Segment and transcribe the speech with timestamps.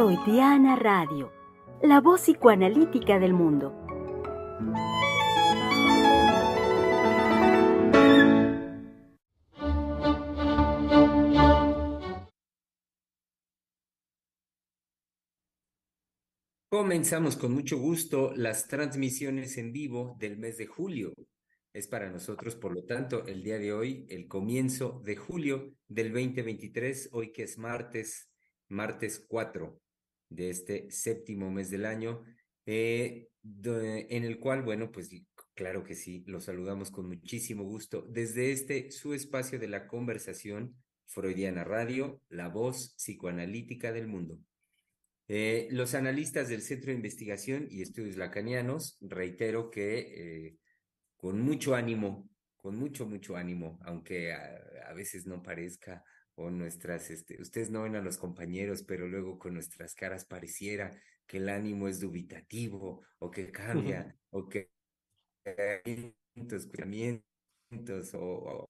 [0.00, 1.30] Freudiana Radio,
[1.82, 3.76] la voz psicoanalítica del mundo.
[16.70, 21.12] Comenzamos con mucho gusto las transmisiones en vivo del mes de julio.
[21.74, 26.10] Es para nosotros, por lo tanto, el día de hoy, el comienzo de julio del
[26.10, 28.30] 2023, hoy que es martes,
[28.66, 29.78] martes 4
[30.30, 32.24] de este séptimo mes del año,
[32.64, 35.10] eh, en el cual, bueno, pues
[35.54, 40.74] claro que sí, los saludamos con muchísimo gusto desde este su espacio de la conversación
[41.06, 44.38] Freudiana Radio, la voz psicoanalítica del mundo.
[45.28, 50.56] Eh, los analistas del Centro de Investigación y Estudios Lacanianos, reitero que eh,
[51.16, 56.02] con mucho ánimo, con mucho, mucho ánimo, aunque a, veces no parezca,
[56.40, 60.96] o nuestras, este, ustedes no ven a los compañeros, pero luego con nuestras caras pareciera
[61.26, 64.70] que el ánimo es dubitativo, o que cambia, o que
[65.44, 66.14] hay
[68.14, 68.68] o,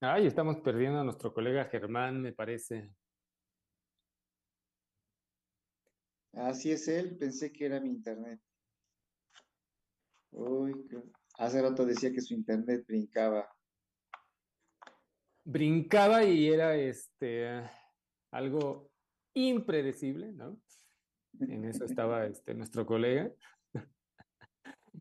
[0.00, 2.88] Ay, estamos perdiendo a nuestro colega Germán, me parece.
[6.32, 8.40] Así es él, pensé que era mi internet.
[10.30, 10.72] Uy,
[11.38, 13.48] hace rato decía que su internet brincaba.
[15.44, 17.62] Brincaba y era este
[18.30, 18.90] algo
[19.34, 20.60] impredecible, ¿no?
[21.40, 23.32] En eso estaba este, nuestro colega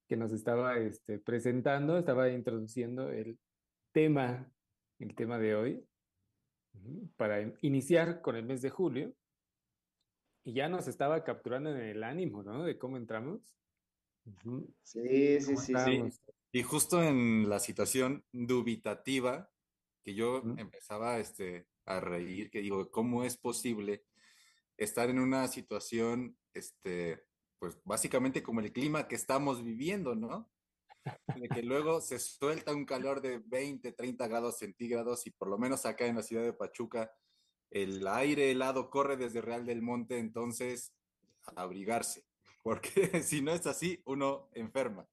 [0.07, 3.37] que nos estaba este, presentando, estaba introduciendo el
[3.91, 4.49] tema
[4.99, 5.87] el tema de hoy,
[7.15, 9.13] para iniciar con el mes de julio.
[10.43, 12.63] Y ya nos estaba capturando en el ánimo, ¿no?
[12.63, 13.41] De cómo entramos.
[14.83, 15.73] Sí, sí, sí,
[16.51, 19.49] Y justo en la situación dubitativa,
[20.03, 24.05] que yo empezaba este, a reír, que digo, ¿cómo es posible
[24.77, 27.25] estar en una situación, este,
[27.59, 30.51] pues básicamente como el clima que estamos viviendo, ¿no?
[31.35, 35.57] de que luego se suelta un calor de 20, 30 grados centígrados y por lo
[35.57, 37.11] menos acá en la ciudad de Pachuca
[37.69, 40.93] el aire helado corre desde Real del Monte, entonces
[41.55, 42.23] abrigarse,
[42.67, 42.91] porque
[43.23, 45.07] si no es así, uno enferma.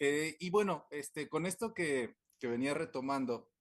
[0.00, 3.52] Eh, y bueno, este, con esto que, que, venía retomando,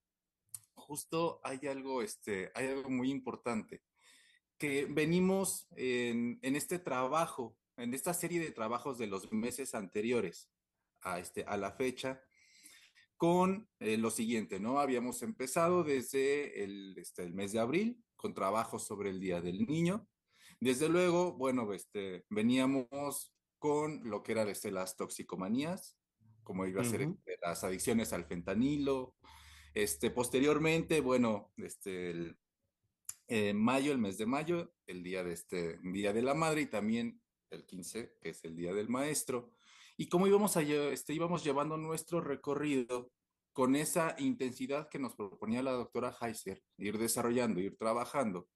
[0.74, 3.84] justo hay algo, este, hay algo muy importante,
[4.58, 10.50] que venimos en, en este trabajo, en esta serie de trabajos de los meses anteriores,
[11.02, 12.24] a, este, a la fecha
[13.18, 14.80] con eh, lo siguiente, ¿no?
[14.80, 19.68] Habíamos empezado desde el, este, el mes de abril con trabajos sobre el Día del
[19.68, 20.08] Niño.
[20.62, 25.98] Desde luego, bueno, este, veníamos con lo que eran este, las toxicomanías,
[26.44, 29.16] como iba a ser este, las adicciones al fentanilo.
[29.74, 32.38] Este, posteriormente, bueno, este, el,
[33.28, 36.66] eh, mayo, el mes de mayo, el día de este Día de la Madre y
[36.68, 39.52] también el 15, que es el Día del Maestro
[39.98, 43.12] y cómo íbamos, a, este, íbamos llevando nuestro recorrido
[43.54, 48.48] con esa intensidad que nos proponía la doctora Heiser, ir desarrollando, ir trabajando,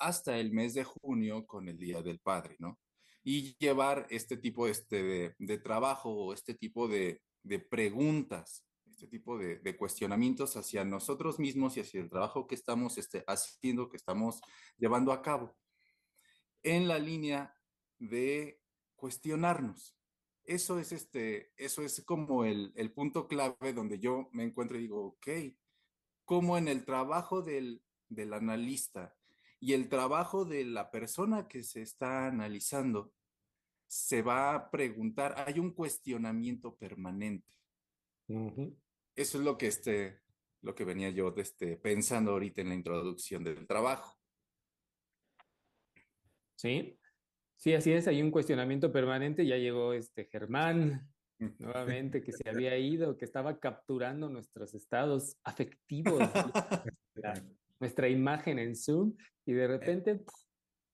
[0.00, 2.78] hasta el mes de junio con el Día del Padre, ¿no?
[3.22, 9.06] Y llevar este tipo este, de, de trabajo o este tipo de, de preguntas, este
[9.06, 13.96] tipo de, cuestionamientos hacia nosotros mismos y hacia el trabajo que estamos este, haciendo, que
[13.96, 14.40] estamos
[14.76, 15.56] llevando a cabo,
[16.62, 17.54] en la línea
[17.98, 18.60] de
[18.96, 19.96] cuestionarnos,
[20.44, 25.06] eso es este, eso es como el, punto clave donde yo me encuentro y digo,
[25.06, 25.28] ok,
[26.24, 29.16] como en el trabajo del, del analista
[29.60, 33.12] y el trabajo de la persona que se está analizando,
[33.86, 37.46] se va a preguntar, hay un cuestionamiento permanente.
[39.16, 40.20] Eso es lo que, este,
[40.62, 44.16] lo que venía yo este, pensando ahorita en la introducción del trabajo.
[46.56, 47.00] Sí,
[47.60, 49.44] Sí, así es, hay un cuestionamiento permanente.
[49.44, 51.06] Ya llegó este Germán
[51.58, 56.18] nuevamente, que se había ido, que estaba capturando nuestros estados afectivos,
[57.14, 57.34] nuestra,
[58.08, 59.14] imagen en Zoom,
[59.46, 60.20] y de repente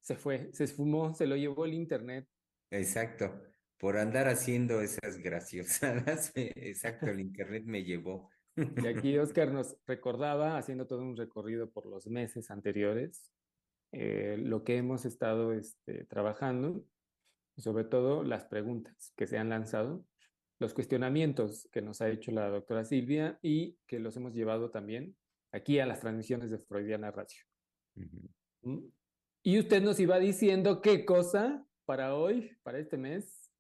[0.01, 2.27] se fue, se esfumó, se lo llevó el Internet.
[2.71, 3.43] Exacto,
[3.79, 8.31] por andar haciendo esas graciosadas, exacto, el Internet me llevó.
[8.57, 13.31] Y aquí Oscar nos recordaba, haciendo todo un recorrido por los meses anteriores,
[13.93, 16.85] eh, lo que hemos estado este, trabajando,
[17.57, 20.05] sobre todo las preguntas que se han lanzado,
[20.59, 25.15] los cuestionamientos que nos ha hecho la doctora Silvia y que los hemos llevado también
[25.53, 27.39] aquí a las transmisiones de Freudiana Radio.
[28.63, 28.89] ¿Mm?
[29.43, 33.51] Y usted nos iba diciendo qué cosa para hoy, para este mes.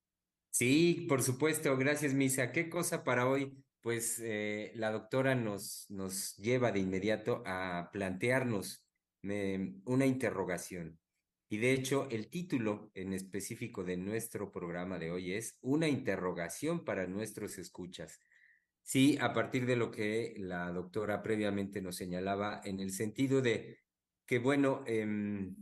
[0.50, 2.50] Sí, por supuesto, gracias Misa.
[2.50, 3.62] ¿Qué cosa para hoy?
[3.86, 8.84] pues eh, la doctora nos, nos lleva de inmediato a plantearnos
[9.22, 10.98] una interrogación.
[11.48, 16.84] Y de hecho, el título en específico de nuestro programa de hoy es Una interrogación
[16.84, 18.18] para nuestros escuchas.
[18.86, 23.80] Sí, a partir de lo que la doctora previamente nos señalaba en el sentido de
[24.24, 25.56] que, bueno, em,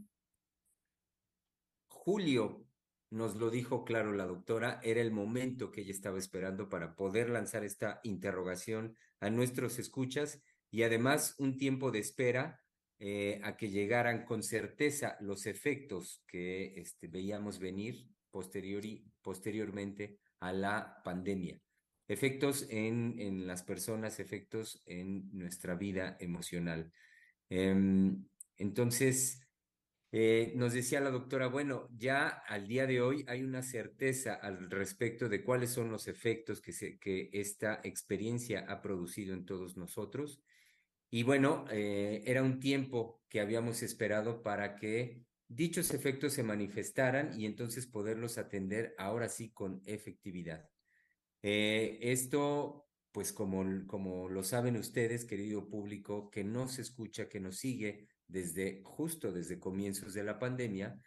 [1.88, 2.66] julio
[3.08, 7.30] nos lo dijo claro la doctora, era el momento que ella estaba esperando para poder
[7.30, 12.60] lanzar esta interrogación a nuestros escuchas y además un tiempo de espera
[12.98, 21.00] eh, a que llegaran con certeza los efectos que este, veíamos venir posteriormente a la
[21.02, 21.63] pandemia
[22.08, 26.92] efectos en, en las personas, efectos en nuestra vida emocional.
[27.48, 28.24] Em,
[28.56, 29.44] entonces,
[30.12, 34.70] eh, nos decía la doctora, bueno, ya al día de hoy hay una certeza al
[34.70, 39.76] respecto de cuáles son los efectos que, se, que esta experiencia ha producido en todos
[39.76, 40.40] nosotros.
[41.10, 47.38] Y bueno, eh, era un tiempo que habíamos esperado para que dichos efectos se manifestaran
[47.38, 50.68] y entonces poderlos atender ahora sí con efectividad.
[51.46, 57.58] Eh, esto, pues como, como lo saben ustedes, querido público, que nos escucha, que nos
[57.58, 60.98] sigue desde justo desde comienzos de la pandemia,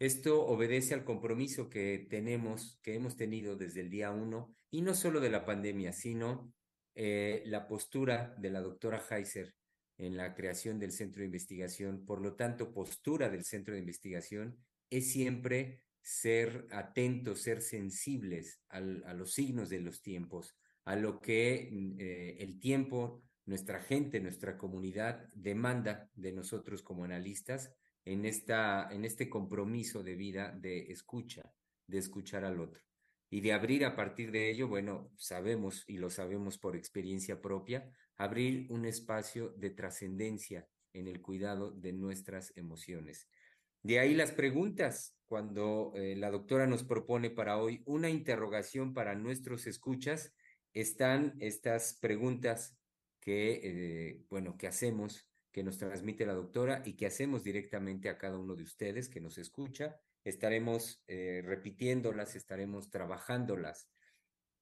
[0.00, 4.94] esto obedece al compromiso que tenemos, que hemos tenido desde el día uno, y no
[4.94, 6.52] solo de la pandemia, sino
[6.96, 9.54] eh, la postura de la doctora Heiser
[9.96, 12.04] en la creación del centro de investigación.
[12.04, 14.58] Por lo tanto, postura del centro de investigación
[14.90, 20.54] es siempre ser atentos, ser sensibles a los signos de los tiempos,
[20.84, 27.04] a lo que mm, eh, el tiempo, nuestra gente, nuestra comunidad demanda de nosotros como
[27.04, 27.72] analistas
[28.04, 31.50] en, esta, en este compromiso de vida de escucha,
[31.86, 32.82] de escuchar al otro.
[33.30, 37.90] Y de abrir a partir de ello, bueno, sabemos y lo sabemos por experiencia propia,
[38.16, 43.26] abrir un espacio de trascendencia en el cuidado de nuestras emociones.
[43.84, 49.14] De ahí las preguntas, cuando eh, la doctora nos propone para hoy una interrogación para
[49.14, 50.32] nuestros escuchas,
[50.72, 52.78] están estas preguntas
[53.20, 58.16] que, eh, bueno, que hacemos, que nos transmite la doctora y que hacemos directamente a
[58.16, 60.00] cada uno de ustedes que nos escucha.
[60.24, 63.90] Estaremos eh, repitiéndolas, estaremos trabajándolas.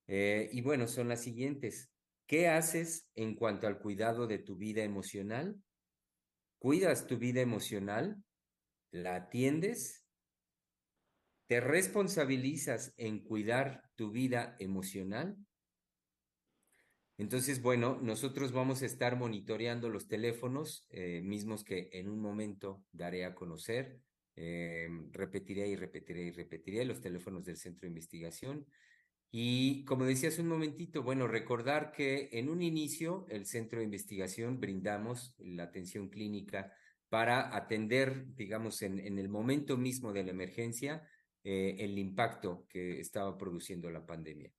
[0.09, 1.93] y bueno, son las siguientes.
[2.27, 5.63] ¿Qué haces en cuanto al cuidado de tu vida emocional?
[6.59, 8.21] ¿Cuidas tu vida emocional?
[8.93, 10.07] La atiendes,
[11.49, 15.37] te responsabilizas en cuidar tu vida emocional.
[17.19, 22.85] Entonces, bueno, nosotros vamos a estar monitoreando los teléfonos eh, mismos que en un momento
[22.93, 24.01] daré a conocer.
[24.35, 28.67] Eh, repetiré y repetiré y repetiré los teléfonos del centro de investigación.
[29.31, 33.85] Y como decía hace un momentito, bueno, recordar que en un inicio el centro de
[33.87, 36.73] investigación brindamos la atención clínica
[37.13, 41.07] para atender, digamos, en, el momento mismo de la emergencia,
[41.45, 44.51] eh, el impacto que estaba produciendo la pandemia.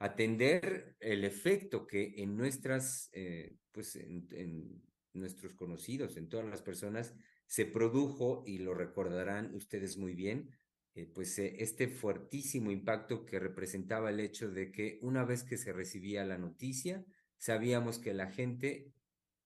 [0.00, 4.82] Atender el efecto que en nuestras, eh, pues en,
[5.14, 7.14] nuestros conocidos, en todas las personas,
[7.46, 10.50] se produjo, y lo recordarán ustedes muy bien,
[10.94, 15.72] eh, pues este fuertísimo impacto que representaba el hecho de que una vez que se
[15.72, 17.02] recibía la noticia,
[17.38, 18.92] sabíamos que la gente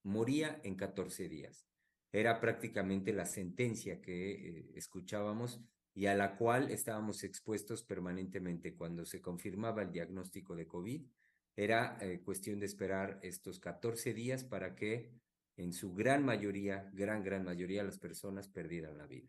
[0.03, 1.69] moría en 14 días
[2.13, 5.61] era prácticamente la sentencia que eh, escuchábamos
[5.95, 11.03] y a la cual estábamos expuestos permanentemente cuando se confirmaba el diagnóstico de COVID.
[11.57, 15.13] Era eh, cuestión de esperar estos 14 días para que
[15.57, 19.29] en su gran mayoría, gran, gran mayoría, las personas perdieran la vida.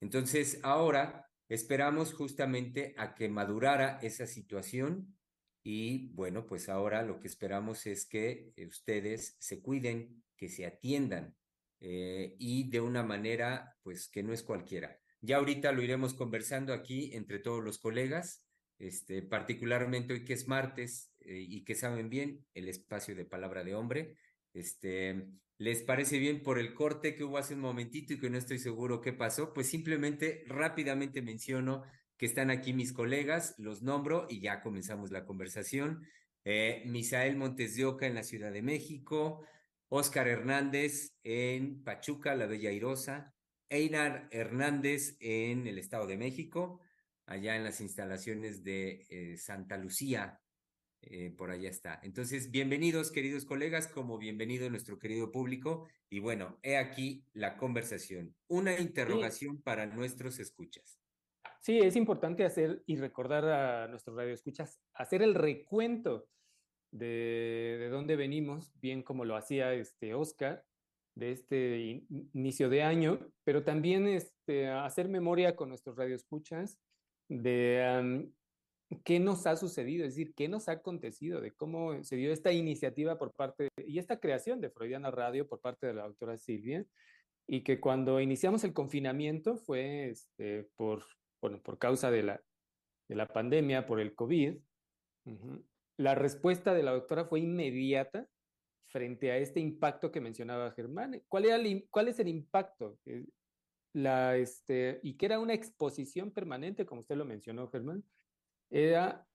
[0.00, 5.16] Entonces, ahora esperamos justamente a que madurara esa situación
[5.64, 11.34] y bueno, pues ahora lo que esperamos es que ustedes se cuiden, que se atiendan,
[11.80, 14.98] eh, y de una manera pues que no es cualquiera.
[15.20, 18.44] Ya ahorita lo iremos conversando aquí entre todos los colegas,
[18.78, 23.64] este, particularmente hoy que es martes eh, y que saben bien el espacio de palabra
[23.64, 24.16] de hombre.
[24.54, 25.26] Este,
[25.58, 28.60] ¿Les parece bien por el corte que hubo hace un momentito y que no estoy
[28.60, 29.52] seguro qué pasó?
[29.52, 31.82] Pues simplemente rápidamente menciono
[32.16, 36.06] que están aquí mis colegas, los nombro y ya comenzamos la conversación.
[36.44, 39.44] Eh, Misael Montes de Oca en la Ciudad de México,
[39.88, 43.34] Oscar Hernández en Pachuca, la Bella Irosa,
[43.70, 46.80] Einar Hernández en el Estado de México,
[47.26, 50.40] allá en las instalaciones de eh, Santa Lucía,
[51.00, 52.00] eh, por allá está.
[52.02, 55.88] Entonces, bienvenidos, queridos colegas, como bienvenido nuestro querido público.
[56.10, 60.98] Y bueno, he aquí la conversación, una interrogación para nuestros escuchas.
[61.60, 66.28] Sí, es importante hacer y recordar a nuestros radioescuchas, hacer el recuento
[66.90, 70.64] de, de dónde venimos, bien como lo hacía este Oscar,
[71.14, 76.78] de este inicio de año, pero también este, hacer memoria con nuestros radioescuchas
[77.28, 78.30] de
[79.04, 82.52] qué nos ha sucedido, es decir, qué nos ha acontecido, de cómo se dio esta
[82.52, 86.86] iniciativa por parte y esta creación de Freudiana Radio por parte de la doctora Silvia,
[87.48, 91.04] y que cuando iniciamos el confinamiento fue este, por,
[91.40, 92.40] bueno, por causa de la,
[93.08, 94.56] de la pandemia, por el COVID.
[95.98, 98.28] La respuesta de la doctora fue inmediata
[98.86, 101.20] frente a este impacto que mencionaba Germán.
[101.28, 101.44] ¿Cuál,
[102.08, 102.98] es el impacto?
[103.04, 103.24] Eh,
[104.36, 108.04] este, y que era una exposición permanente, como usted lo mencionó, Germán,
[108.70, 109.26] era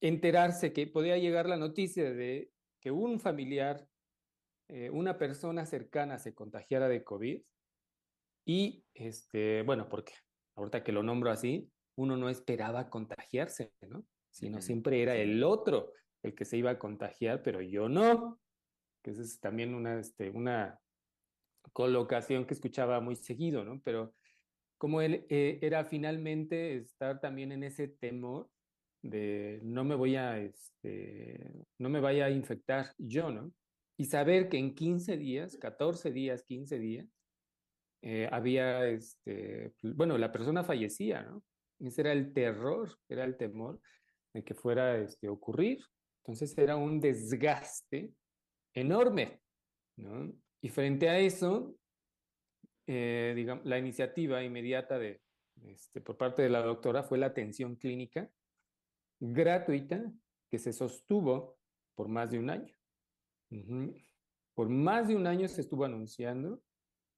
[0.00, 2.50] enterarse que podía llegar la noticia de
[2.80, 3.86] que un familiar,
[4.68, 7.40] eh, una persona cercana se contagiara de COVID
[8.46, 10.14] y, este, bueno, porque
[10.56, 14.04] ahorita que lo nombro así, uno no esperaba contagiarse, ¿no?
[14.30, 18.40] Sino siempre era el otro el que se iba a contagiar, pero yo no,
[19.02, 20.78] que esa es también una, este, una
[21.72, 23.80] colocación que escuchaba muy seguido, ¿no?
[23.82, 24.14] Pero
[24.78, 28.48] como él eh, era finalmente estar también en ese temor
[29.02, 33.52] de no me voy a, este, no me vaya a infectar yo, ¿no?
[33.96, 37.06] Y saber que en 15 días, 14 días, 15 días,
[38.02, 41.42] eh, había, este, bueno, la persona fallecía, ¿no?
[41.80, 43.80] Ese era el terror, era el temor
[44.32, 45.78] de que fuera este, ocurrir.
[46.22, 48.12] Entonces era un desgaste
[48.74, 49.40] enorme,
[49.96, 50.32] ¿no?
[50.60, 51.74] Y frente a eso,
[52.86, 55.20] eh, digamos, la iniciativa inmediata de,
[55.64, 58.30] este, por parte de la doctora fue la atención clínica
[59.18, 60.02] gratuita
[60.50, 61.58] que se sostuvo
[61.94, 62.74] por más de un año.
[64.54, 66.62] Por más de un año se estuvo anunciando,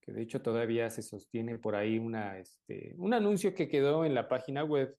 [0.00, 4.14] que de hecho todavía se sostiene por ahí una, este, un anuncio que quedó en
[4.14, 4.97] la página web,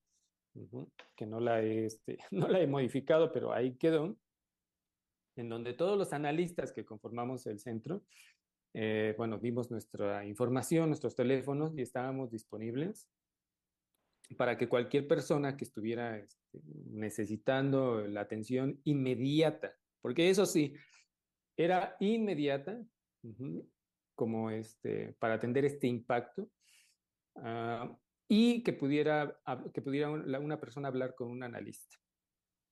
[1.15, 4.17] que no la, este, no la he modificado, pero ahí quedó,
[5.35, 8.03] en donde todos los analistas que conformamos el centro,
[8.75, 13.07] eh, bueno, dimos nuestra información, nuestros teléfonos y estábamos disponibles
[14.37, 20.73] para que cualquier persona que estuviera este, necesitando la atención inmediata, porque eso sí,
[21.55, 22.81] era inmediata,
[24.15, 26.49] como este, para atender este impacto,
[27.35, 27.95] ah,
[28.35, 29.39] y que pudiera,
[29.75, 31.99] que pudiera una persona hablar con un analista,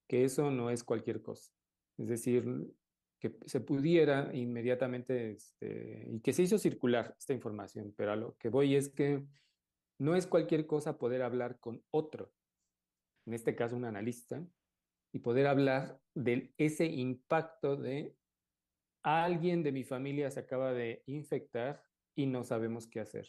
[0.10, 1.54] que eso no es cualquier cosa.
[2.00, 2.44] Es decir,
[3.20, 8.36] que se pudiera inmediatamente, este, y que se hizo circular esta información, pero a lo
[8.38, 9.24] que voy es que
[10.00, 12.34] no es cualquier cosa poder hablar con otro,
[13.28, 14.44] en este caso un analista,
[15.14, 18.16] y poder hablar de ese impacto de
[19.04, 21.84] alguien de mi familia se acaba de infectar
[22.16, 23.28] y no sabemos qué hacer.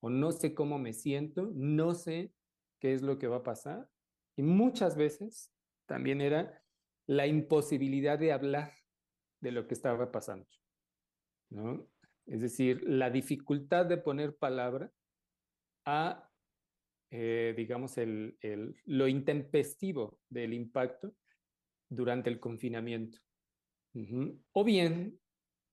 [0.00, 2.32] O no sé cómo me siento, no sé
[2.80, 3.88] qué es lo que va a pasar.
[4.36, 5.52] Y muchas veces
[5.86, 6.62] también era
[7.06, 8.72] la imposibilidad de hablar
[9.40, 10.48] de lo que estaba pasando.
[11.50, 11.86] ¿no?
[12.26, 14.90] Es decir, la dificultad de poner palabra
[15.84, 16.30] a,
[17.10, 18.38] eh, digamos, el,
[18.84, 21.14] lo intempestivo del impacto
[21.88, 23.18] durante el confinamiento.
[24.52, 25.18] O bien,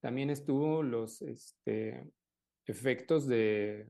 [0.00, 2.04] también estuvo los este,
[2.66, 3.86] efectos de,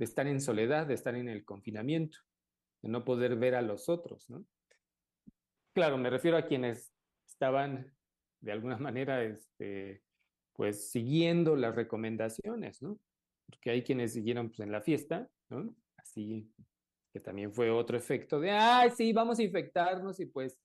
[0.00, 2.18] de, estar en soledad, de estar en el confinamiento,
[2.82, 4.44] de no poder ver a los otros, ¿no?
[5.72, 6.92] Claro, me refiero a quienes
[7.26, 7.94] estaban
[8.40, 10.02] de alguna manera, este,
[10.52, 12.98] pues siguiendo las recomendaciones, ¿no?
[13.50, 15.74] porque hay quienes siguieron pues, en la fiesta, ¿no?
[15.96, 16.50] Así
[17.12, 20.56] que también fue otro efecto de, ay, sí, vamos a infectarnos y pues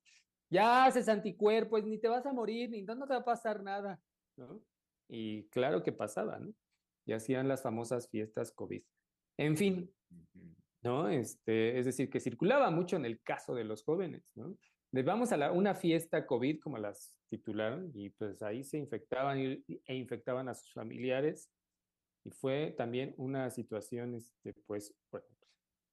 [0.50, 4.00] ya haces anticuerpos, ni te vas a morir, ni no, te va a pasar nada,
[4.38, 4.62] ¿no?
[5.08, 6.54] Y claro que pasaba, ¿no?
[7.06, 8.84] Y hacían las famosas fiestas COVID.
[9.38, 9.92] En fin,
[10.82, 11.10] ¿no?
[11.10, 14.58] Este, es decir, que circulaba mucho en el caso de los jóvenes, ¿no?
[14.92, 19.38] De vamos a la, una fiesta COVID, como las titularon, y pues ahí se infectaban
[19.40, 21.50] e infectaban a sus familiares
[22.24, 24.96] y fue también una situación, este, pues,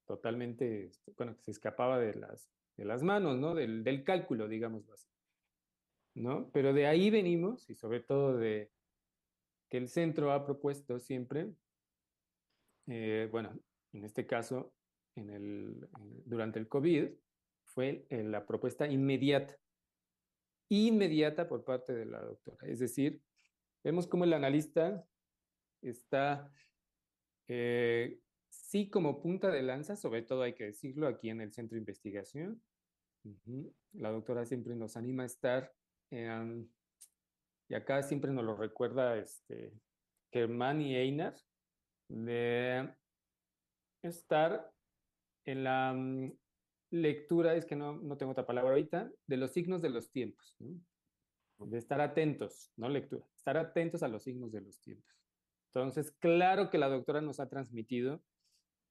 [0.05, 3.53] totalmente, este, bueno, que se escapaba de las, de las manos, ¿no?
[3.55, 5.07] Del, del cálculo, digamos así.
[6.15, 6.49] ¿No?
[6.51, 8.71] Pero de ahí venimos, y sobre todo de
[9.69, 11.51] que el centro ha propuesto siempre,
[12.87, 13.57] eh, bueno,
[13.93, 14.73] en este caso,
[15.15, 15.87] en el,
[16.25, 17.09] durante el COVID,
[17.65, 19.57] fue la propuesta inmediata,
[20.69, 22.67] inmediata por parte de la doctora.
[22.67, 23.21] Es decir,
[23.83, 25.05] vemos cómo el analista
[25.81, 26.51] está
[27.47, 31.75] eh, sí como punta de lanza, sobre todo hay que decirlo aquí en el centro
[31.75, 32.61] de investigación.
[33.93, 35.73] La doctora siempre nos anima a estar,
[36.09, 39.73] y acá siempre nos lo recuerda este,
[40.31, 41.35] Germán y Einar,
[42.13, 42.93] de
[44.03, 44.71] estar
[45.45, 46.31] en la mm,
[46.91, 50.55] lectura, es que no, no, tengo otra palabra ahorita, de los signos de los tiempos.
[51.59, 55.15] de estar atentos, no lectura, estar atentos a los signos de los tiempos.
[55.73, 58.21] Entonces, claro que la doctora nos ha transmitido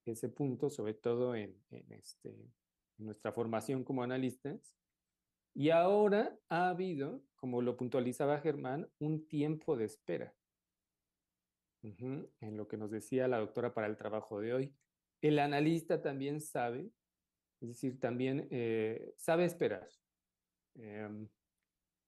[0.05, 1.55] ese punto, sobre todo en,
[1.89, 4.75] este, en nuestra formación como analistas.
[5.53, 10.33] Y ahora ha habido, como lo puntualizaba Germán, un tiempo de espera.
[11.83, 14.75] En lo que nos decía la doctora para el trabajo de hoy.
[15.21, 16.91] El analista también sabe,
[17.61, 19.87] es decir, también eh, sabe esperar.
[20.75, 21.27] Em,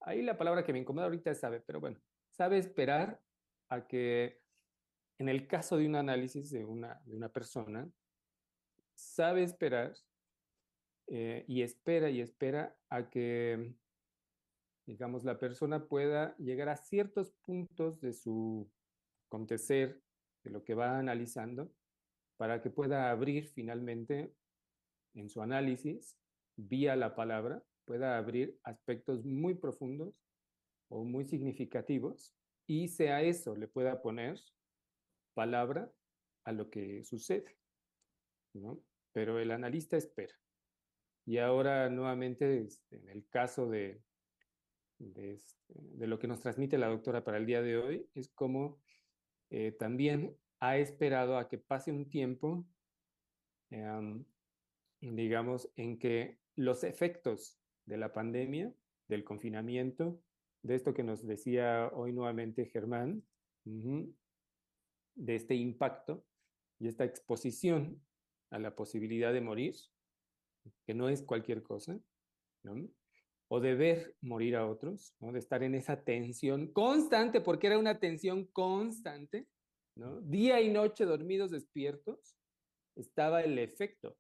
[0.02, 2.00] ahí la palabra que me incomoda ahorita es sabe, pero bueno,
[2.32, 3.22] sabe esperar
[3.70, 4.42] a que
[5.18, 7.90] en el caso de un análisis de una, de una persona,
[8.94, 9.94] sabe esperar
[11.08, 13.76] eh, y espera y espera a que,
[14.86, 18.70] digamos, la persona pueda llegar a ciertos puntos de su
[19.28, 20.02] acontecer,
[20.44, 21.72] de lo que va analizando,
[22.38, 24.34] para que pueda abrir finalmente
[25.14, 26.18] en su análisis,
[26.56, 30.14] vía la palabra, pueda abrir aspectos muy profundos
[30.90, 32.36] o muy significativos
[32.68, 34.40] y sea eso le pueda poner
[35.34, 35.92] palabra
[36.44, 37.58] a lo que sucede.
[38.54, 38.82] ¿no?
[39.12, 40.34] Pero el analista espera.
[41.26, 44.02] Y ahora nuevamente, este, en el caso de,
[45.00, 48.80] este, de, lo que nos transmite la doctora para el día de hoy, es como
[49.50, 52.66] eh, también ha esperado a que pase un tiempo,
[53.70, 54.26] em,
[55.02, 58.74] digamos, en que los efectos de la pandemia,
[59.08, 60.22] del confinamiento,
[60.64, 63.24] de esto que nos decía hoy nuevamente Germán,
[63.64, 66.26] de este impacto
[66.80, 68.02] y esta exposición
[68.50, 69.76] a la posibilidad de morir,
[70.86, 72.00] que no es cualquier cosa,
[72.64, 72.88] ¿no?
[73.48, 75.32] O de ver morir a otros, ¿no?
[75.32, 79.48] de estar en esa tensión constante, porque era una tensión constante,
[80.24, 82.36] día y noche dormidos despiertos,
[82.96, 84.18] estaba el efecto.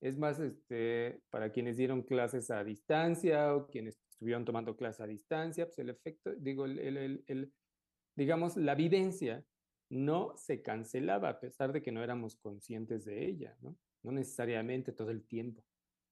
[0.00, 5.06] Es más, este, para quienes dieron clases a distancia o quienes estuvieron tomando clases a
[5.06, 6.78] distancia, pues el efecto, digo, el,
[7.26, 7.52] el,
[8.16, 9.44] digamos, la vivencia
[9.90, 13.56] no se cancelaba a pesar de que no éramos conscientes de ella.
[13.60, 15.64] No necesariamente todo el tiempo.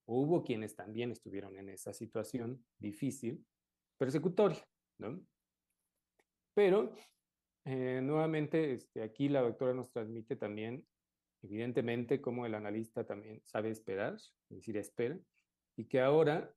[0.07, 3.45] Hubo quienes también estuvieron en esa situación difícil,
[3.99, 4.65] persecutoria,
[4.99, 5.21] ¿no?
[6.55, 6.95] Pero,
[7.65, 10.87] eh, nuevamente, este, aquí la doctora nos transmite también,
[11.43, 15.19] evidentemente, cómo el analista también sabe esperar, es decir, espera,
[15.77, 16.55] y que ahora,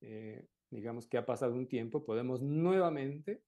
[0.00, 3.42] eh, digamos que ha pasado un tiempo, podemos nuevamente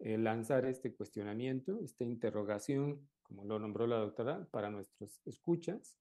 [0.00, 5.96] eh, lanzar este cuestionamiento, esta interrogación, como lo nombró la doctora, para nuestros escuchas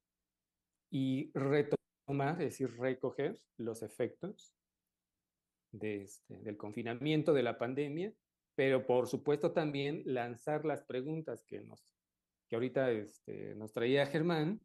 [0.90, 1.79] y retomar,
[2.10, 4.56] es decir, recoger los efectos
[5.80, 8.12] este, del confinamiento, de la pandemia,
[8.56, 11.86] pero por supuesto también lanzar las preguntas que, nos,
[12.48, 14.60] que ahorita este, nos traía Germán,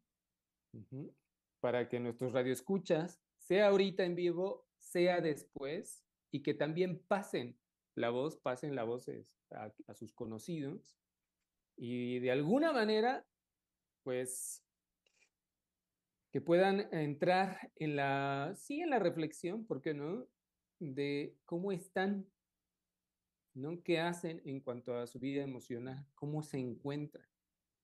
[1.59, 7.57] para que nuestros radioescuchas, sea ahorita en vivo, sea después, y que también pasen
[7.93, 9.07] la voz, pasen la voz
[9.51, 10.97] a sus conocidos.
[11.77, 13.25] Y de alguna manera,
[14.03, 14.64] pues,
[16.35, 20.27] que puedan entrar en la, sí, en la reflexión, ¿por qué no?
[20.79, 22.27] De cómo están,
[23.53, 23.81] ¿no?
[23.83, 26.05] ¿Qué hacen en cuanto a su vida emocional?
[26.13, 27.25] ¿Cómo se encuentran?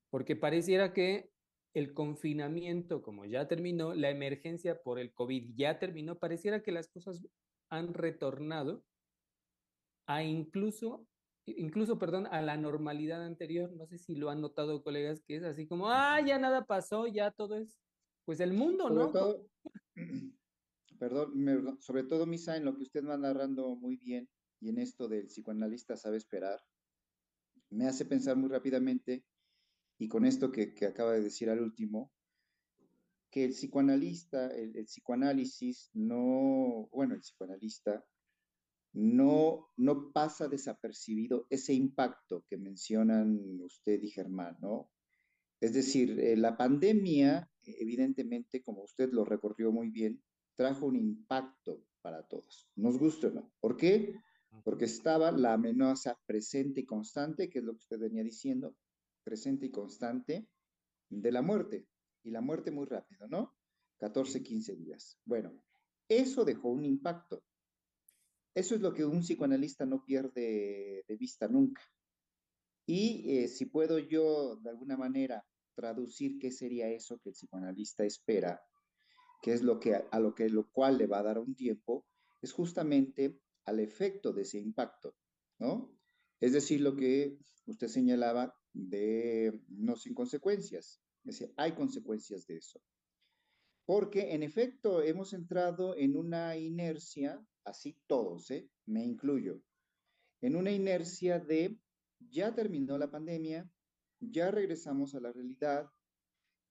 [0.10, 1.32] Porque pareciera que
[1.74, 6.90] el confinamiento, como ya terminó, la emergencia por el COVID ya terminó, pareciera que las
[6.90, 7.26] cosas
[7.70, 8.84] han retornado
[10.08, 11.08] a incluso,
[11.46, 13.72] incluso, perdón, a la normalidad anterior.
[13.72, 17.08] No sé si lo han notado, colegas, que es así como, ah, ya nada pasó,
[17.08, 17.80] ya todo es,
[18.32, 19.12] pues el mundo, sobre ¿no?
[19.12, 19.50] Todo,
[20.98, 24.30] perdón, sobre todo, Misa, en lo que usted va narrando muy bien
[24.62, 26.64] y en esto del psicoanalista sabe esperar,
[27.72, 29.26] me hace pensar muy rápidamente,
[29.98, 32.10] y con esto que, que acaba de decir al último,
[33.30, 38.06] que el psicoanalista, el, el, psicoanálisis no, bueno, el psicoanalista
[38.94, 44.90] no, no pasa desapercibido ese impacto que mencionan usted y Germán, ¿no?
[45.60, 50.22] Es decir, eh, la pandemia, evidentemente, como usted lo recorrió muy bien,
[50.56, 53.52] trajo un impacto para todos, nos gusta o no.
[53.60, 54.16] ¿Por qué?
[54.64, 58.76] Porque estaba la amenaza presente y constante, que es lo que usted venía diciendo,
[59.24, 60.48] presente y constante
[61.10, 61.88] de la muerte.
[62.24, 63.56] Y la muerte muy rápido, ¿no?
[63.98, 65.18] 14, 15 días.
[65.26, 65.64] Bueno,
[66.08, 67.44] eso dejó un impacto.
[68.54, 71.82] Eso es lo que un psicoanalista no pierde de vista nunca.
[72.86, 78.04] Y eh, si puedo yo de alguna manera traducir qué sería eso que el psicoanalista
[78.06, 78.62] espera,
[79.42, 82.06] que es lo que a lo que lo cual le va a dar un tiempo,
[82.42, 85.16] es justamente al efecto de ese impacto,
[85.60, 85.98] ¿no?
[86.40, 91.02] Es decir, lo que usted señalaba de no sin consecuencias.
[91.24, 92.82] Es decir, hay consecuencias de eso.
[93.86, 98.70] Porque en efecto hemos entrado en una inercia, así todos, ¿eh?
[98.86, 99.62] me incluyo,
[100.42, 101.78] en una inercia de
[102.20, 103.70] ya terminó la pandemia,
[104.22, 105.90] ya regresamos a la realidad,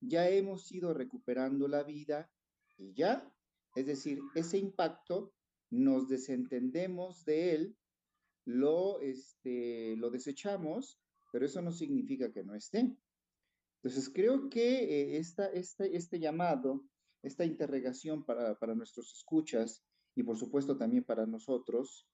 [0.01, 2.31] ya hemos ido recuperando la vida
[2.79, 3.31] y ya,
[3.75, 5.35] es decir, ese impacto
[5.71, 7.77] nos desentendemos de él,
[8.47, 10.99] lo, este, lo desechamos,
[11.33, 12.97] pero eso no significa que no esté.
[13.83, 16.85] Entonces, creo que eh, esta, este llamado,
[17.23, 19.83] esta interrogación para, para, nuestros escuchas
[20.15, 22.07] y por supuesto también para nosotros,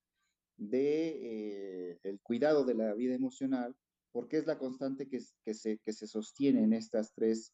[0.57, 3.77] de eh, el cuidado de la vida emocional,
[4.17, 7.53] porque es la constante que, se sostiene en estas tres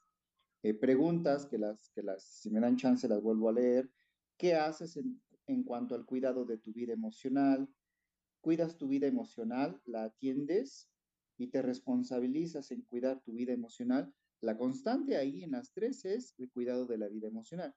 [0.63, 3.91] eh, preguntas, que las, que las, si me dan chance, las vuelvo a leer.
[4.37, 7.69] ¿Qué haces en, en cuanto al cuidado de tu vida emocional?
[8.41, 9.83] ¿Cuidas tu vida emocional?
[9.87, 10.89] ¿La atiendes?
[11.43, 16.35] y te responsabilizas en cuidar tu vida emocional, la constante ahí en las tres es
[16.39, 17.75] el cuidado de la vida emocional,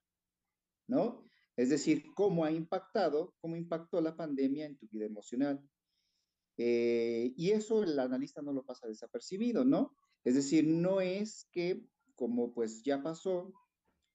[0.87, 1.23] ¿no?
[1.55, 5.59] Es decir, cómo ha impactado, cómo impactó la pandemia en tu vida emocional.
[6.57, 9.95] Eh, y eso el analista no lo pasa desapercibido, ¿no?
[10.23, 13.53] Es decir, no es que como pues ya pasó,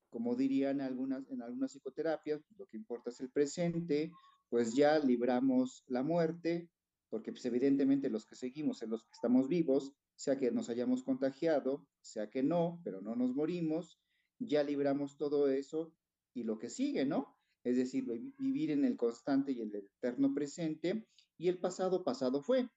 [0.08, 4.10] como dirían algunas, en algunas psicoterapias, lo que importa es el presente,
[4.48, 6.68] pues ya libramos la muerte,
[7.08, 11.02] porque pues, evidentemente los que seguimos en los que estamos vivos, sea que nos hayamos
[11.02, 14.00] contagiado, sea que no, pero no nos morimos,
[14.38, 15.94] ya libramos todo eso
[16.34, 17.36] y lo que sigue, ¿no?
[17.64, 18.06] Es decir,
[18.38, 21.06] vivir en el constante y el eterno presente
[21.40, 22.68] y el pasado pasado fue,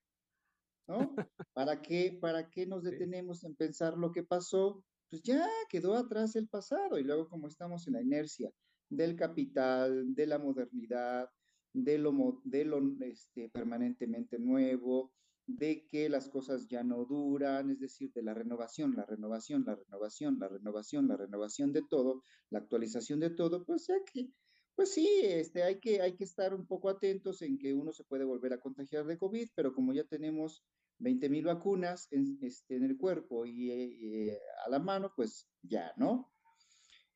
[0.87, 0.97] ¿no?
[1.53, 4.81] ¿Para qué, para qué nos detenemos en pensar lo que pasó?
[5.09, 8.49] Pues ya quedó atrás el pasado y luego como estamos en la inercia
[8.89, 11.29] del capital, de la modernidad,
[11.73, 15.11] de lo, de lo este, permanentemente nuevo,
[15.45, 19.75] de que las cosas ya no duran, es decir, de la renovación, la renovación, la
[19.75, 24.29] renovación, la renovación, la renovación de todo, la actualización de todo, pues ya que,
[24.75, 28.03] pues sí, este, hay, que, hay que estar un poco atentos en que uno se
[28.03, 30.63] puede volver a contagiar de COVID, pero como ya tenemos
[30.99, 35.93] 20 mil vacunas en, este, en el cuerpo y eh, a la mano, pues ya,
[35.97, 36.31] ¿no?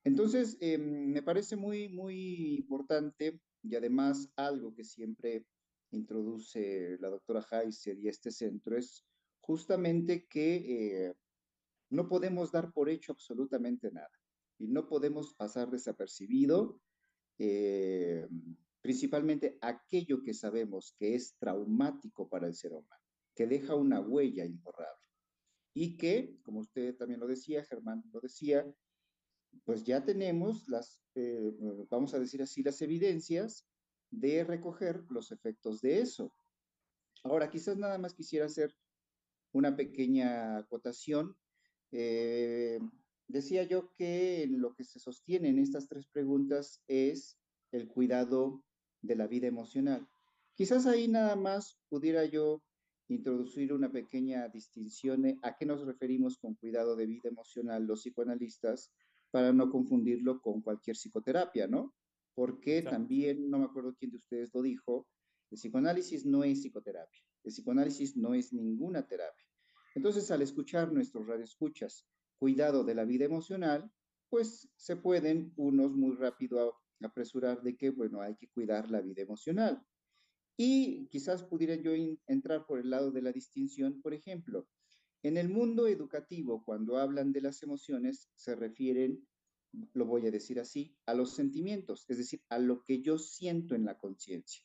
[0.03, 5.45] Entonces, em, me parece muy, muy importante y además, algo que siempre
[5.91, 9.05] introduce la doctora Heiser y este centro es
[9.41, 11.13] justamente que eh,
[11.89, 14.11] no podemos dar por hecho absolutamente nada
[14.59, 16.81] y no podemos pasar desapercibido
[17.37, 18.27] eh,
[18.81, 23.03] principalmente aquello que sabemos que es traumático para el ser humano,
[23.35, 25.03] que deja una huella imborrable
[25.73, 28.65] y que, como usted también lo decía, Germán lo decía,
[29.63, 31.53] pues ya tenemos las, eh,
[31.89, 33.67] vamos a decir así, las evidencias
[34.09, 36.33] de recoger los efectos de eso.
[37.23, 38.75] Ahora, quizás nada más quisiera hacer
[39.51, 41.35] una pequeña acotación.
[41.91, 42.79] Eh,
[43.27, 47.37] decía yo que lo que se sostiene en estas tres preguntas es
[47.71, 48.63] el cuidado
[49.01, 50.07] de la vida emocional.
[50.55, 52.61] Quizás ahí nada más pudiera yo
[53.09, 58.91] introducir una pequeña distinción a qué nos referimos con cuidado de vida emocional los psicoanalistas
[59.31, 61.93] para no confundirlo con cualquier psicoterapia, ¿no?
[62.33, 65.07] Porque también, no me acuerdo quién de ustedes lo dijo,
[65.51, 69.45] el psicoanálisis no es psicoterapia, el psicoanálisis no es ninguna terapia.
[69.95, 72.05] Entonces, al escuchar nuestros radioescuchas,
[72.37, 73.91] cuidado de la vida emocional,
[74.29, 79.21] pues se pueden unos muy rápido apresurar de que, bueno, hay que cuidar la vida
[79.21, 79.81] emocional.
[80.57, 81.91] Y quizás pudiera yo
[82.27, 84.67] entrar por el lado de la distinción, por ejemplo,
[85.23, 89.27] en el mundo educativo, cuando hablan de las emociones, se refieren,
[89.93, 93.75] lo voy a decir así, a los sentimientos, es decir, a lo que yo siento
[93.75, 94.63] en la conciencia.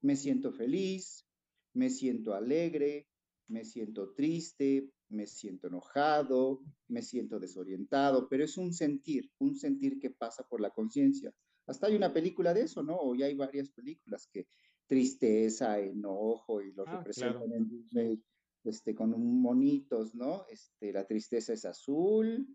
[0.00, 1.26] Me siento feliz,
[1.74, 3.08] me siento alegre,
[3.48, 9.98] me siento triste, me siento enojado, me siento desorientado, pero es un sentir, un sentir
[9.98, 11.32] que pasa por la conciencia.
[11.66, 12.96] Hasta hay una película de eso, ¿no?
[12.98, 14.48] O ya hay varias películas que
[14.86, 18.22] tristeza, enojo y lo ah, representan en Disney
[18.64, 20.46] este, con un monitos, ¿no?
[20.48, 22.46] Este, la tristeza es azul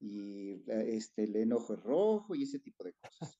[0.00, 3.38] y este, el enojo es rojo y ese tipo de cosas.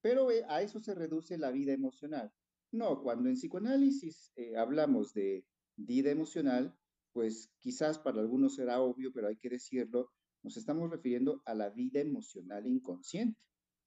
[0.00, 2.32] Pero eh, a eso se reduce la vida emocional.
[2.70, 5.44] No, cuando en psicoanálisis eh, hablamos de
[5.76, 6.76] vida emocional,
[7.18, 10.12] pues quizás para algunos será obvio, pero hay que decirlo,
[10.44, 13.40] nos estamos refiriendo a la vida emocional inconsciente.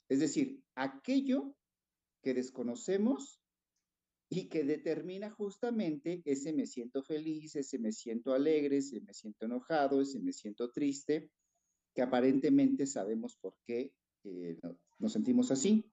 [0.09, 1.55] Es decir, aquello
[2.21, 3.41] que desconocemos
[4.27, 9.45] y que determina justamente ese me siento feliz, ese me siento alegre, ese me siento
[9.45, 11.31] enojado, ese me siento triste,
[11.95, 13.93] que aparentemente sabemos por qué
[14.25, 14.59] eh,
[14.99, 15.89] nos sentimos así,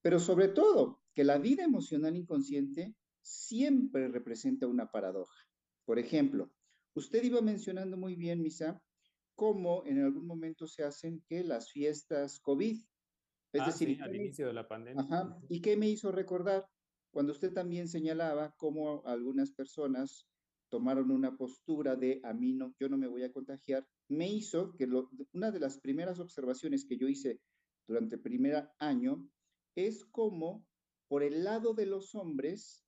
[0.00, 5.44] pero sobre todo que la vida emocional inconsciente siempre representa una paradoja.
[5.84, 6.50] Por ejemplo,
[6.94, 8.80] usted iba mencionando muy bien, Misa,
[9.34, 12.76] cómo en algún momento se hacen que las fiestas COVID.
[13.52, 15.02] Es ah, decir, al inicio de la pandemia.
[15.02, 15.38] Ajá.
[15.48, 16.66] ¿Y qué me hizo recordar?
[17.10, 20.26] Cuando usted también señalaba cómo algunas personas
[20.68, 24.74] tomaron una postura de a mí no, yo no me voy a contagiar, me hizo
[24.74, 24.86] que
[25.32, 27.40] una de las primeras observaciones que yo hice
[27.86, 29.26] durante el primer año
[29.74, 30.66] es cómo
[31.08, 32.84] por el lado de los hombres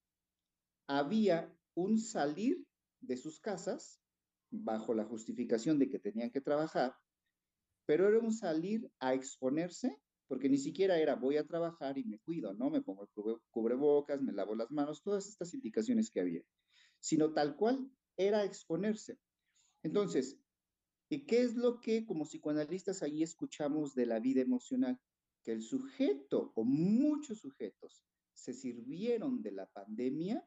[0.87, 2.67] había un salir
[3.01, 4.01] de sus casas
[4.51, 6.95] bajo la justificación de que tenían que trabajar,
[7.87, 9.97] pero era un salir a exponerse,
[10.29, 12.71] porque ni siquiera era voy a trabajar y me cuido, ¿no?
[12.71, 16.43] Me pongo el cubrebocas, me lavo las manos, todas estas indicaciones que había,
[17.01, 19.19] sino tal cual era exponerse.
[19.83, 20.39] Entonces,
[21.09, 25.01] ¿y qué es lo que como psicoanalistas ahí escuchamos de la vida emocional?
[25.43, 30.47] Que el sujeto o muchos sujetos se sirvieron de la pandemia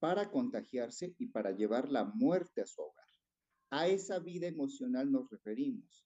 [0.00, 3.06] para contagiarse y para llevar la muerte a su hogar.
[3.70, 6.04] A esa vida emocional nos referimos.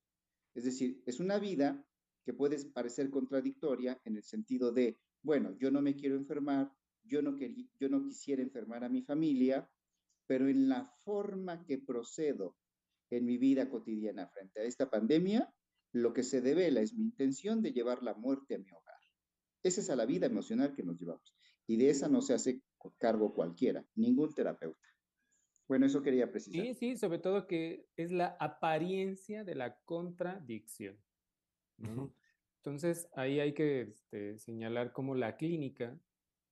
[0.54, 1.82] Es decir, es una vida
[2.24, 6.70] que puede parecer contradictoria en el sentido de, bueno, yo no me quiero enfermar,
[7.04, 9.70] yo no, yo no quisiera enfermar a mi familia,
[10.26, 12.56] pero en la forma que procedo
[13.10, 15.52] en mi vida cotidiana frente a esta pandemia,
[15.92, 18.94] lo que se devela es mi intención de llevar la muerte a mi hogar.
[19.62, 21.34] Esa es la vida emocional que nos llevamos.
[21.66, 22.62] Y de esa no se hace
[22.98, 24.88] cargo cualquiera, ningún terapeuta.
[25.66, 26.62] Bueno, eso quería precisar.
[26.62, 30.98] Sí, sí, sobre todo que es la apariencia de la contradicción.
[32.58, 35.98] Entonces, ahí hay que este, señalar cómo la clínica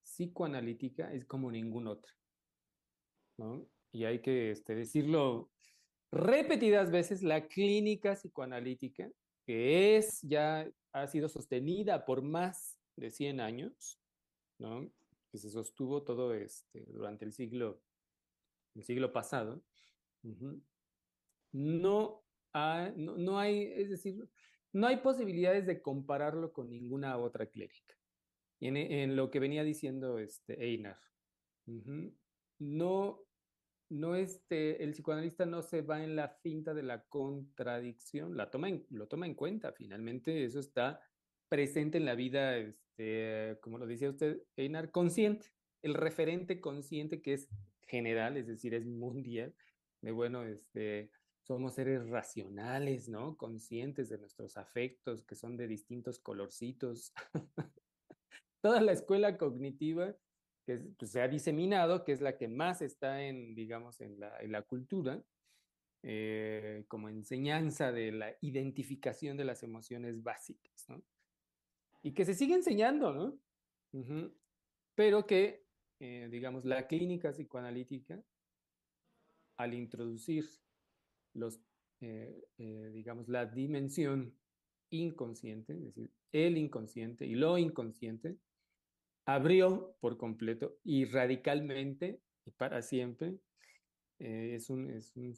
[0.03, 2.12] psicoanalítica es como ningún otra.
[3.92, 5.51] Y hay que este, decirlo
[6.11, 9.11] repetidas veces, la clínica psicoanalítica,
[9.45, 13.99] que es ya ha sido sostenida por más de 100 años,
[14.59, 14.90] ¿no?
[15.33, 17.83] Que se sostuvo todo este, durante el siglo,
[18.75, 19.64] el siglo pasado,
[21.53, 22.23] no,
[22.97, 24.29] no, hay, es decir,
[24.73, 27.97] no hay posibilidades de compararlo con ninguna otra clínica.
[28.61, 31.01] En, en lo que venía diciendo este Einar,
[32.59, 33.25] no,
[33.88, 38.68] no este, el psicoanalista no se va en la finta de la contradicción, la toma
[38.90, 41.01] lo toma en cuenta, finalmente eso está
[41.49, 42.55] presente en la vida,
[42.92, 45.46] este, como lo decía usted, Einar, consciente,
[45.83, 47.48] el referente consciente que es
[47.87, 49.55] general, es decir, es mundial,
[50.02, 51.11] de bueno, este,
[51.42, 53.37] somos seres racionales, ¿no?
[53.37, 57.12] Conscientes de nuestros afectos, que son de distintos colorcitos.
[58.62, 60.14] Toda la escuela cognitiva
[60.66, 64.62] que pues, se ha diseminado, que es la que más está en, digamos, en la,
[64.62, 65.22] cultura,
[66.02, 71.02] eh, como enseñanza de la identificación de las emociones básicas, ¿no?
[72.02, 73.38] Y que se sigue enseñando, ¿no?
[74.94, 75.64] Pero que,
[76.00, 78.22] eh, digamos, la clínica psicoanalítica,
[79.56, 80.44] al introducir
[81.34, 81.60] los,
[82.00, 84.36] eh, eh, digamos, la dimensión
[84.90, 88.36] inconsciente, es decir, el inconsciente y lo inconsciente,
[89.24, 93.38] abrió por completo y radicalmente y para siempre.
[94.18, 95.34] es un, es un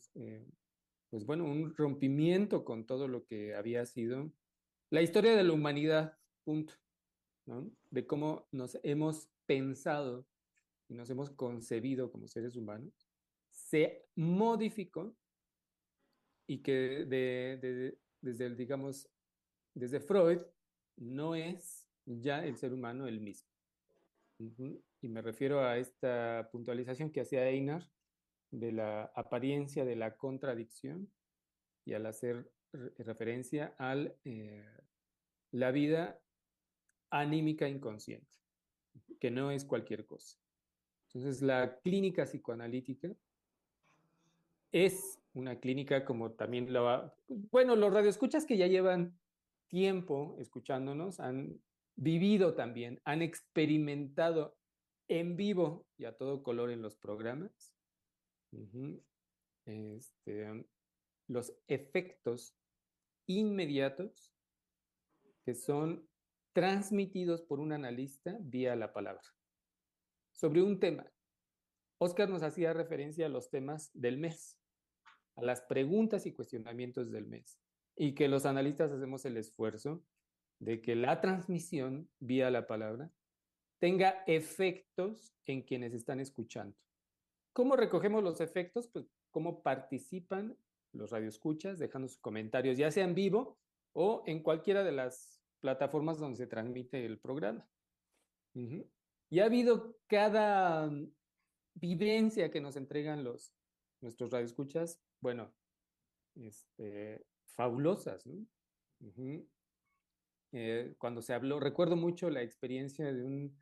[1.11, 4.33] pues bueno, un rompimiento con todo lo que había sido
[4.91, 6.75] la historia de la humanidad punto.
[7.91, 10.27] De cómo nos hemos pensado
[10.89, 12.95] y nos hemos concebido como seres humanos,
[13.51, 15.15] se modificó
[16.47, 19.09] y que de, desde el, digamos,
[19.75, 20.41] desde Freud
[20.97, 23.49] no es ya el ser humano el mismo.
[25.01, 27.89] Y me refiero a esta puntualización que hacía Einar
[28.51, 31.11] de la apariencia de la contradicción
[31.85, 34.65] y al hacer referencia a eh,
[35.53, 36.21] la vida
[37.21, 38.37] anímica inconsciente,
[39.21, 40.39] que no es cualquier cosa.
[41.09, 43.15] Entonces, la clínica psicoanalítica
[44.73, 47.15] es una clínica como también lo...
[47.29, 49.17] Bueno, los radioescuchas que ya llevan
[49.69, 51.61] tiempo escuchándonos han
[51.97, 54.57] vivido también, han experimentado
[55.07, 57.75] en vivo y a todo color en los programas
[59.65, 60.67] este,
[61.29, 62.57] los efectos
[63.27, 64.33] inmediatos
[65.45, 66.09] que son
[66.55, 69.23] transmitidos por un analista vía la palabra.
[70.33, 71.13] Sobre un tema,
[71.99, 74.59] Oscar nos hacía referencia a los temas del mes,
[75.37, 77.61] a las preguntas y cuestionamientos del mes,
[77.97, 80.05] y que los analistas hacemos el esfuerzo
[80.61, 83.11] de que la transmisión vía la palabra
[83.81, 86.77] tenga efectos en quienes están escuchando.
[87.53, 88.89] ¿Cómo recogemos los efectos?
[88.89, 90.57] Pues cómo participan
[90.93, 93.59] los radioescuchas, dejando sus comentarios, ya sea en vivo
[93.93, 97.67] o en cualquiera de las plataformas donde se transmite el programa.
[98.53, 100.91] Y ha habido cada
[101.73, 103.55] vivencia que nos entregan los,
[104.03, 105.55] nuestros radioescuchas, bueno,
[106.35, 108.27] este, fabulosas.
[108.27, 108.47] ¿no?
[110.53, 113.59] Eh, cuando se habló, recuerdo mucho la experiencia de, un,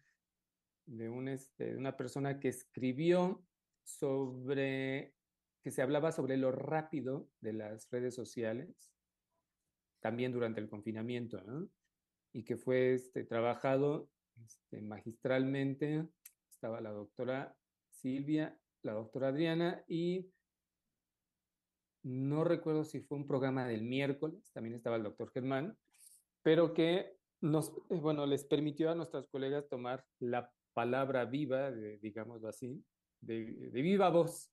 [0.86, 3.46] de, un, este, una persona que escribió
[3.84, 5.14] sobre,
[5.62, 8.92] que se hablaba sobre lo rápido de las redes sociales,
[10.00, 11.70] también durante el confinamiento, ¿no?
[12.32, 14.08] Y que fue este, trabajado
[14.44, 16.06] este, magistralmente.
[16.50, 17.56] Estaba la doctora
[17.90, 20.30] Silvia, la doctora Adriana y
[22.02, 25.76] no recuerdo si fue un programa del miércoles, también estaba el doctor Germán,
[26.42, 31.98] pero que nos, eh, bueno, les permitió a nuestras colegas tomar la palabra viva, de,
[31.98, 32.84] digámoslo así,
[33.20, 34.50] de, viva voz,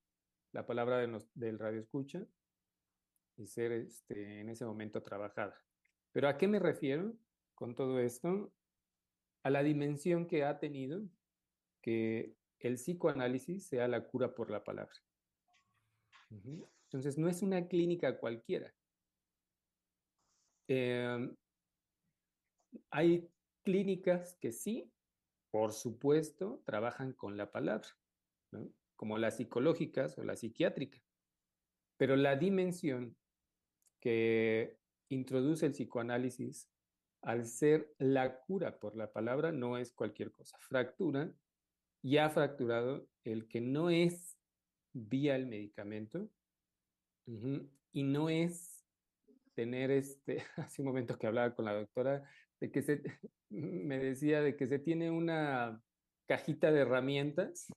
[0.51, 2.23] la palabra de del radio escucha
[3.37, 5.55] y ser este, en ese momento trabajada.
[6.11, 7.15] Pero ¿a qué me refiero
[7.59, 8.53] con todo esto?
[9.43, 11.01] A la dimensión que ha tenido
[11.81, 14.95] que el psicoanálisis sea la cura por la palabra.
[16.85, 18.73] Entonces, no es una clínica cualquiera.
[20.69, 21.35] Em,
[22.91, 23.29] hay
[23.63, 24.89] clínicas que sí,
[25.51, 27.89] por supuesto, trabajan con la palabra,
[28.95, 31.01] como las psicológicas o la psiquiátrica.
[31.97, 33.17] Pero la dimensión
[33.99, 34.77] que
[35.09, 36.69] introduce el psicoanálisis
[37.21, 40.57] al ser la cura por la palabra no es cualquier cosa.
[40.59, 41.31] Fractura
[42.01, 44.37] y ha fracturado el que no es
[44.93, 46.29] vía el medicamento
[47.91, 48.85] y no es
[49.53, 52.23] tener este, hace un momento que hablaba con la doctora,
[52.59, 53.01] de que se,
[53.49, 55.81] me decía de que se tiene una
[56.27, 57.67] cajita de herramientas,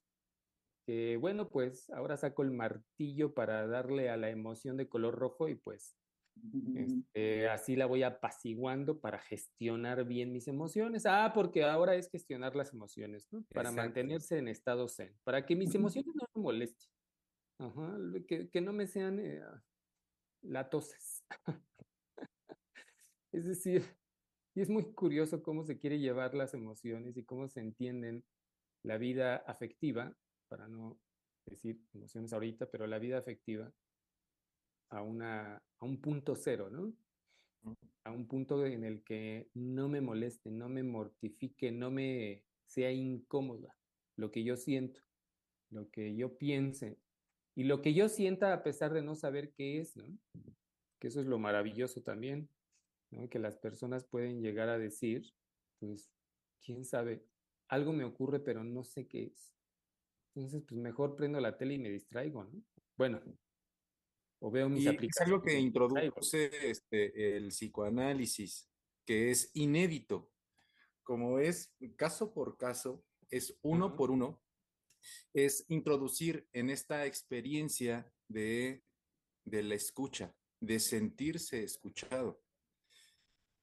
[1.19, 5.55] bueno, pues ahora saco el martillo para darle a la emoción de color rojo y
[5.55, 5.95] pues
[6.75, 11.05] este, así la voy apaciguando para gestionar bien mis emociones.
[11.05, 13.43] Ah, porque ahora es gestionar las emociones, ¿no?
[13.53, 16.89] Para mantenerse en estado zen, para que mis emociones no me molesten.
[17.59, 19.41] Ajá, que, que no me sean eh,
[20.41, 21.23] latoses.
[23.31, 23.83] es decir,
[24.55, 28.23] y es muy curioso cómo se quiere llevar las emociones y cómo se entienden
[28.83, 30.15] la vida afectiva,
[30.49, 30.99] para no
[31.45, 33.71] decir emociones ahorita, pero la vida afectiva
[34.93, 36.93] a, una, a un punto cero, ¿no?
[38.03, 42.91] A un punto en el que no me moleste, no me mortifique, no me sea
[42.91, 43.75] incómoda
[44.15, 45.01] lo que yo siento,
[45.69, 46.99] lo que yo piense
[47.55, 50.05] y lo que yo sienta a pesar de no saber qué es, ¿no?
[50.99, 52.49] Que eso es lo maravilloso también,
[53.11, 53.29] ¿no?
[53.29, 55.33] Que las personas pueden llegar a decir,
[55.79, 56.11] pues,
[56.63, 57.25] quién sabe,
[57.67, 59.53] algo me ocurre pero no sé qué es.
[60.35, 62.61] Entonces, pues mejor prendo la tele y me distraigo, ¿no?
[62.97, 63.21] Bueno,
[64.43, 65.15] o veo mis aplicaciones.
[65.15, 68.69] Es algo que introduce este, el psicoanálisis,
[69.05, 70.29] que es inédito.
[71.03, 74.41] Como es caso por caso, es uno por uno,
[75.33, 78.83] es introducir en esta experiencia de,
[79.45, 82.41] de la escucha, de sentirse escuchado.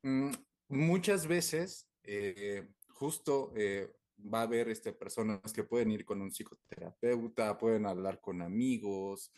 [0.03, 0.31] Mm,
[0.69, 6.31] muchas veces, eh, justo eh, va a haber este, personas que pueden ir con un
[6.31, 9.31] psicoterapeuta, pueden hablar con amigos,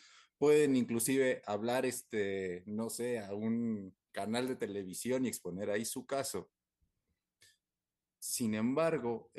[0.43, 6.05] pueden inclusive hablar, este, no sé, a un canal de televisión y exponer ahí su
[6.05, 6.51] caso.
[8.19, 9.31] Sin embargo,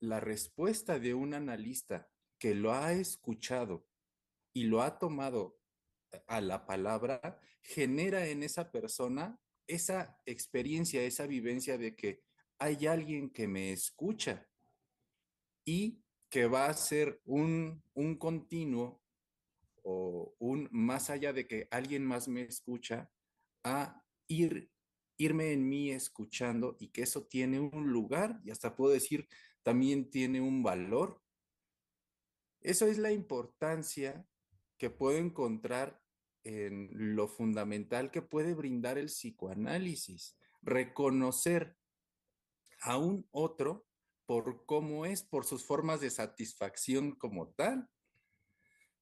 [0.00, 3.86] la respuesta de un analista que lo ha escuchado
[4.54, 5.58] y lo ha tomado
[6.26, 12.22] a la palabra, genera en esa persona esa experiencia, esa vivencia de que
[12.58, 14.48] hay alguien que me escucha
[15.66, 19.01] y que va a ser un, un continuo
[19.82, 23.10] o un más allá de que alguien más me escucha,
[23.64, 24.70] a ir,
[25.16, 29.28] irme en mí escuchando y que eso tiene un lugar y hasta puedo decir
[29.62, 31.22] también tiene un valor.
[32.60, 34.26] Eso es la importancia
[34.78, 36.00] que puedo encontrar
[36.44, 41.76] en lo fundamental que puede brindar el psicoanálisis, reconocer
[42.80, 43.86] a un otro
[44.26, 47.88] por cómo es, por sus formas de satisfacción como tal,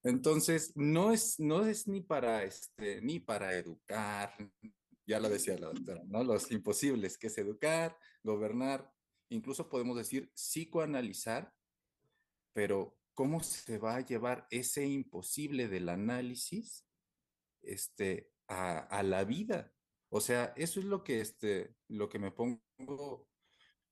[0.03, 4.35] entonces, no es, no es ni para este, ni para educar,
[5.07, 6.25] ya lo decía la doctora, ¿no?
[6.25, 8.91] Los imposibles, que es educar, gobernar,
[9.29, 11.53] incluso podemos decir psicoanalizar,
[12.53, 16.87] pero ¿cómo se va a llevar ese imposible del análisis
[17.63, 19.73] este, a, a la vida?
[20.09, 23.29] O sea, eso es lo que, este, lo que me pongo,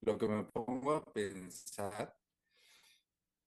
[0.00, 2.16] lo que me pongo a pensar.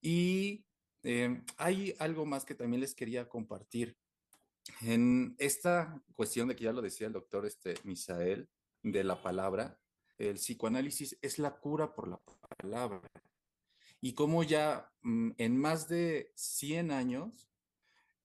[0.01, 0.65] Y
[1.03, 3.97] Em, hay algo más que también les quería compartir.
[4.81, 8.47] En esta cuestión de que ya lo decía el doctor este, Misael,
[8.83, 9.79] de la palabra,
[10.17, 12.19] el psicoanálisis es la cura por la
[12.57, 13.01] palabra.
[13.99, 17.49] Y como ya mm, en más de 100 años,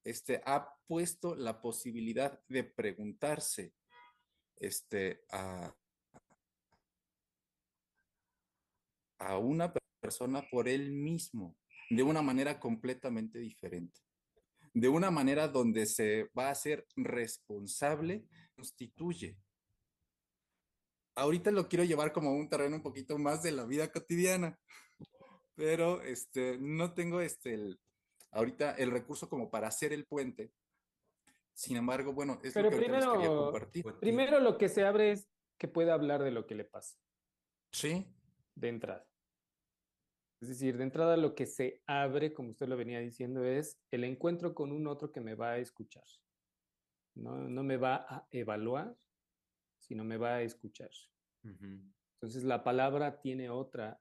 [0.05, 3.75] este, ha puesto la posibilidad de preguntarse
[4.57, 5.75] este, a,
[9.19, 11.57] a una persona por él mismo
[11.91, 14.01] de una manera completamente diferente,
[14.75, 18.25] de una manera donde se va a ser responsable,
[18.55, 19.39] constituye.
[21.15, 24.59] Ahorita lo quiero llevar como un terreno un poquito más de la vida cotidiana,
[25.55, 27.81] pero este, no tengo este, el,
[28.33, 30.53] ahorita el recurso como para hacer el puente.
[31.55, 33.85] Sin embargo, bueno, es lo que primero, quería compartir.
[33.99, 35.27] Primero lo que se abre es
[35.57, 36.99] que pueda hablar de lo que le pasa.
[37.73, 38.07] Sí.
[38.55, 39.07] De entrada.
[40.41, 44.05] Es decir, de entrada lo que se abre, como usted lo venía diciendo, es el
[44.05, 46.05] encuentro con un otro que me va a escuchar.
[47.15, 48.95] No, no me va a evaluar,
[49.79, 50.91] sino me va a escuchar.
[51.43, 53.99] Entonces la palabra tiene otra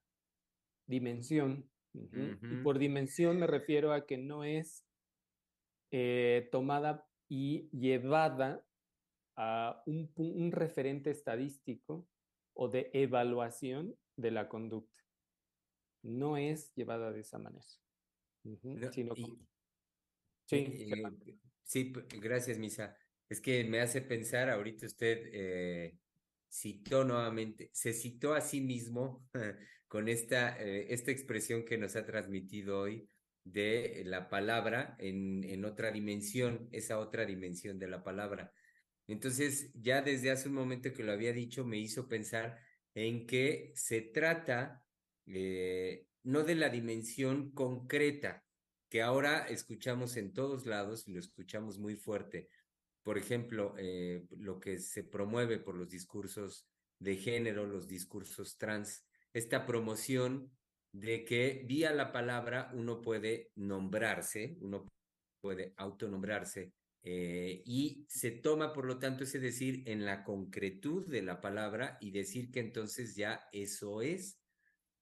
[0.85, 1.69] dimensión.
[1.93, 4.85] Y por dimensión me refiero a que no es
[5.91, 8.65] eh, tomada y llevada
[9.37, 12.05] a un, un referente estadístico
[12.53, 15.04] o de evaluación de la conducta
[16.05, 17.65] no es llevada de esa manera.
[20.45, 20.67] sí,
[21.63, 22.95] sí, gracias, Misa.
[23.27, 25.97] Es que me hace pensar, ahorita usted eh,
[26.47, 29.27] citó nuevamente, se citó a sí mismo
[29.87, 33.09] con esta, eh, esta expresión que nos ha transmitido hoy
[33.43, 38.53] de la palabra en, en otra dimensión, esa otra dimensión de la palabra.
[39.07, 42.59] Entonces, ya desde hace un momento que lo había dicho, me hizo pensar
[42.93, 44.84] en que se trata
[45.27, 48.43] eh, no de la dimensión concreta
[48.89, 52.49] que ahora escuchamos en todos lados y lo escuchamos muy fuerte.
[53.03, 56.67] Por ejemplo, eh, lo que se promueve por los discursos
[56.99, 60.51] de género, los discursos trans, esta promoción
[60.91, 64.87] de que vía la palabra uno puede nombrarse, uno
[65.41, 66.73] puede autonombrarse
[67.07, 71.99] eh, y se toma, por lo tanto, ese decir en la concretud de la palabra
[72.01, 74.39] y decir que entonces ya eso es.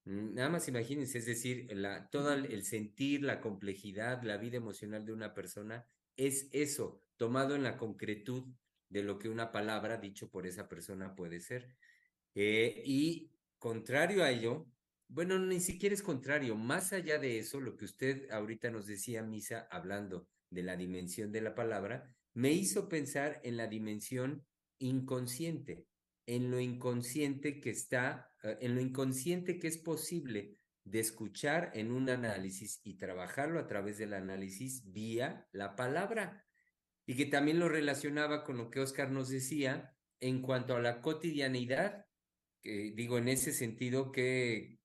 [0.06, 5.06] Mm, nada más imagínense, es decir, la, todo el sentir, la complejidad, la vida emocional
[5.06, 5.86] de una persona
[6.18, 8.46] es eso, tomado en la concretud
[8.90, 11.76] de lo que una palabra dicho por esa persona puede ser.
[12.36, 14.68] Eh, y contrario a ello,
[15.08, 19.24] bueno, ni siquiera es contrario, más allá de eso, lo que usted ahorita nos decía,
[19.24, 24.44] Misa, hablando de la dimensión de la palabra, me hizo pensar en la dimensión
[24.80, 25.86] inconsciente
[26.26, 31.92] en lo inconsciente que está, eh, en lo inconsciente que es posible de escuchar en
[31.92, 36.46] un análisis y trabajarlo a través del análisis vía la palabra.
[37.06, 41.02] Y que también lo relacionaba con lo que Oscar nos decía en cuanto a la
[41.02, 42.06] cotidianidad,
[42.62, 44.80] que digo en ese sentido que,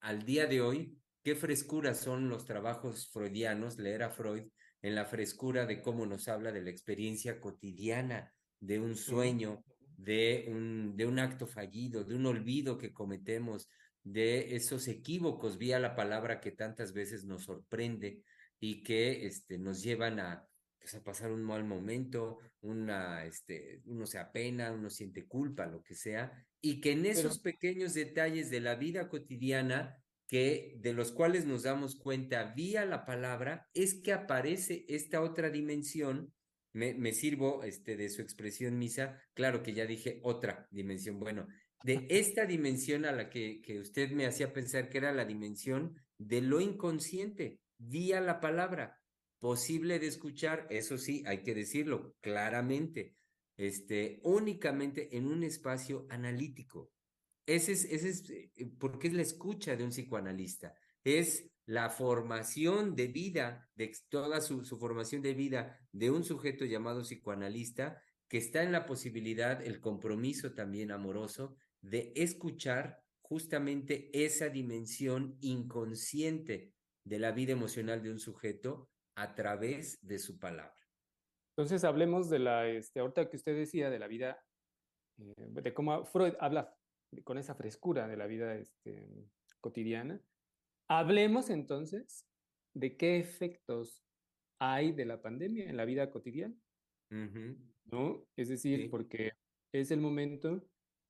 [0.00, 4.44] al día de hoy, qué frescura son los trabajos freudianos, leer a Freud
[4.82, 9.64] en la frescura de cómo nos habla de la experiencia cotidiana, de un sueño,
[9.96, 13.68] de un, de un acto fallido, de un olvido que cometemos,
[14.02, 18.20] de esos equívocos vía la palabra que tantas veces nos sorprende
[18.60, 20.46] y que este, nos llevan a,
[20.78, 25.82] pues, a pasar un mal momento, una, este, uno se apena, uno siente culpa, lo
[25.82, 31.12] que sea, y que en esos pequeños detalles de la vida cotidiana que de los
[31.12, 36.32] cuales nos damos cuenta vía la palabra es que aparece esta otra dimensión
[36.74, 41.46] me, sirvo este, de su expresión misa, claro que ya dije otra dimensión, bueno,
[41.82, 45.96] de esta dimensión a la que, que usted me hacía pensar que era la dimensión
[46.18, 49.00] de lo inconsciente, vía la palabra,
[49.38, 53.14] posible de escuchar, eso sí, hay que decirlo claramente,
[53.56, 56.90] este, únicamente en un espacio analítico.
[57.46, 62.94] Ese es, ese es, eh, porque es la escucha de un psicoanalista, es la formación
[62.94, 68.62] de vida, de toda su, formación de vida de un sujeto llamado psicoanalista, que está
[68.62, 77.32] en la posibilidad, el compromiso también amoroso, de escuchar justamente esa dimensión inconsciente de la
[77.32, 80.74] vida emocional de un sujeto a través de su palabra.
[81.56, 84.42] Entonces hablemos de la, este, ahorita que usted decía, de la vida,
[85.18, 86.74] eh, de cómo Freud habla
[87.22, 90.20] con esa frescura de la vida este, cotidiana.
[90.88, 92.26] Hablemos entonces
[92.74, 94.02] de qué efectos
[94.58, 96.54] hay de la pandemia en la vida cotidiana,
[97.10, 98.26] ¿no?
[98.36, 99.32] Es decir, porque
[99.72, 100.66] es el momento,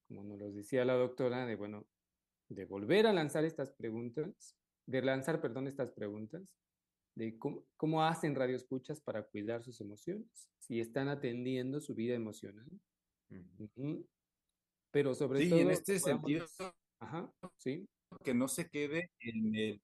[0.08, 1.86] como nos lo decía la doctora, de, bueno,
[2.48, 4.56] de volver a lanzar estas preguntas,
[4.86, 6.42] de lanzar, perdón, estas preguntas,
[7.16, 12.68] de cómo, cómo hacen radioescuchas para cuidar sus emociones, si están atendiendo su vida emocional.
[14.90, 15.58] Pero sobre todo...
[15.58, 16.46] Sí, en este sentido...
[17.00, 17.88] Ajá, sí
[18.22, 19.82] que no se quede en el...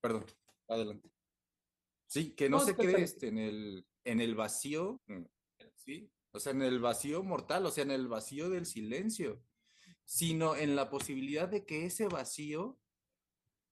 [0.00, 0.26] Perdón,
[0.68, 1.10] adelante.
[2.06, 5.24] Sí, que no, se quede este, en, el, en el vacío, mm,
[5.74, 6.10] ¿sí?
[6.32, 9.42] O sea, en el vacío mortal, o sea, en el vacío del silencio,
[10.04, 12.78] sino en la posibilidad de que ese vacío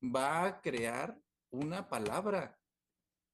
[0.03, 1.21] va a crear
[1.51, 2.59] una palabra.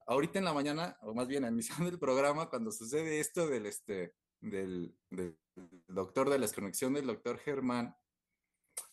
[0.07, 3.66] Ahorita en la mañana, o más bien en misión del programa, cuando sucede esto del,
[3.66, 5.38] este, del, del
[5.88, 7.94] doctor de la desconexión del doctor Germán,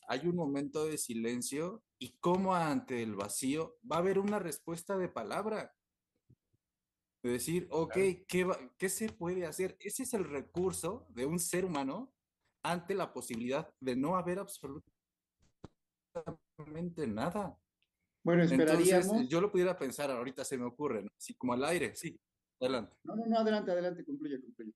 [0.07, 4.97] hay un momento de silencio y como ante el vacío va a haber una respuesta
[4.97, 5.75] de palabra.
[7.23, 7.93] De decir, ok,
[8.27, 8.47] ¿qué,
[8.77, 9.75] ¿qué se puede hacer?
[9.79, 12.13] Ese es el recurso de un ser humano
[12.63, 14.85] ante la posibilidad de no haber absolutamente
[17.07, 17.57] nada.
[18.23, 19.05] Bueno, esperaríamos.
[19.05, 22.19] Entonces, yo lo pudiera pensar, ahorita se me ocurre, así como al aire, sí.
[22.59, 22.95] Adelante.
[23.03, 24.73] No, no, no, adelante, adelante, concluye, concluye.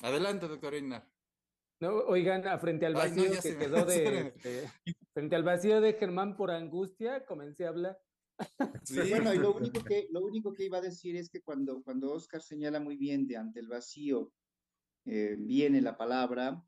[0.00, 1.08] Adelante, doctor Einar.
[1.84, 4.70] No, oigan, frente al vacío que quedó de, este,
[5.12, 7.98] frente al vacío de Germán por angustia, comencé a hablar.
[8.84, 9.00] Sí.
[9.10, 12.12] Bueno, y lo único que, lo único que iba a decir es que cuando, cuando
[12.12, 14.32] Oscar señala muy bien de ante el vacío
[15.04, 16.64] eh, viene la palabra,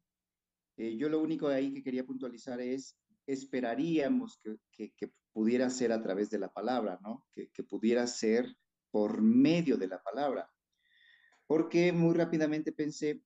[0.76, 2.96] eh, yo lo único de ahí que quería puntualizar es
[3.26, 7.26] esperaríamos que, que, que, pudiera ser a través de la palabra, ¿no?
[7.34, 8.54] Que, que pudiera ser
[8.90, 10.50] por medio de la palabra.
[11.46, 13.22] Porque muy rápidamente pensé,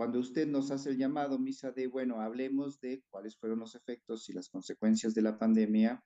[0.00, 4.30] cuando usted nos hace el llamado, Misa, de, bueno, hablemos de cuáles fueron los efectos
[4.30, 6.02] y las consecuencias de la pandemia,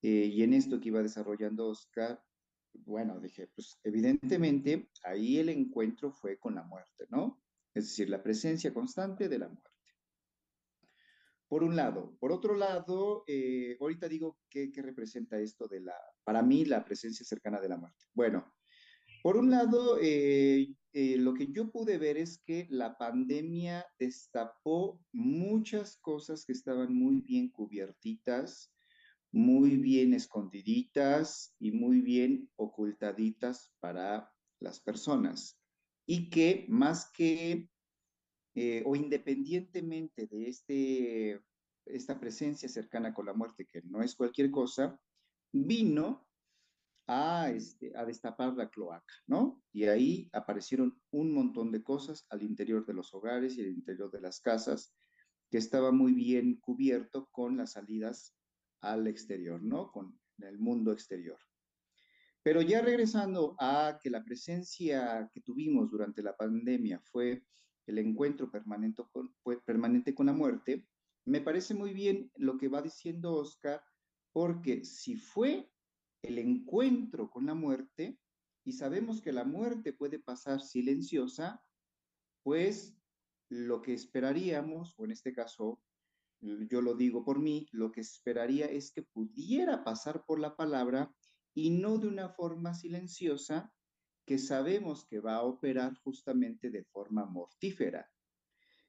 [0.00, 2.18] eh, y en esto que iba desarrollando Oscar,
[2.72, 7.38] bueno, dije, pues evidentemente ahí el encuentro fue con la muerte, ¿no?
[7.74, 9.70] Es decir, la presencia constante de la muerte.
[11.48, 12.16] Por un lado.
[12.18, 16.82] Por otro lado, eh, ahorita digo qué, qué representa esto de la, para mí, la
[16.82, 18.06] presencia cercana de la muerte.
[18.14, 18.54] Bueno,
[19.22, 20.68] por un lado, eh,
[20.98, 26.94] eh, lo que yo pude ver es que la pandemia destapó muchas cosas que estaban
[26.94, 28.72] muy bien cubiertitas,
[29.30, 35.60] muy bien escondiditas y muy bien ocultaditas para las personas.
[36.06, 37.68] Y que más que
[38.54, 41.42] eh, o independientemente de este,
[41.84, 44.98] esta presencia cercana con la muerte, que no es cualquier cosa,
[45.52, 46.25] vino
[47.06, 49.62] a, este, a destapar la cloaca, ¿no?
[49.72, 54.10] Y ahí aparecieron un montón de cosas al interior de los hogares y al interior
[54.10, 54.94] de las casas
[55.50, 58.34] que estaba muy bien cubierto con las salidas
[58.80, 59.92] al exterior, ¿no?
[59.92, 61.38] Con el mundo exterior.
[62.42, 67.44] Pero ya regresando a que la presencia que tuvimos durante la pandemia fue
[67.86, 70.86] el encuentro permanente con la muerte,
[71.24, 73.82] me parece muy bien lo que va diciendo Oscar,
[74.32, 75.68] porque si fue
[76.26, 78.18] el encuentro con la muerte
[78.64, 81.62] y sabemos que la muerte puede pasar silenciosa,
[82.42, 82.96] pues
[83.48, 85.80] lo que esperaríamos, o en este caso
[86.40, 91.14] yo lo digo por mí, lo que esperaría es que pudiera pasar por la palabra
[91.54, 93.72] y no de una forma silenciosa
[94.26, 98.10] que sabemos que va a operar justamente de forma mortífera.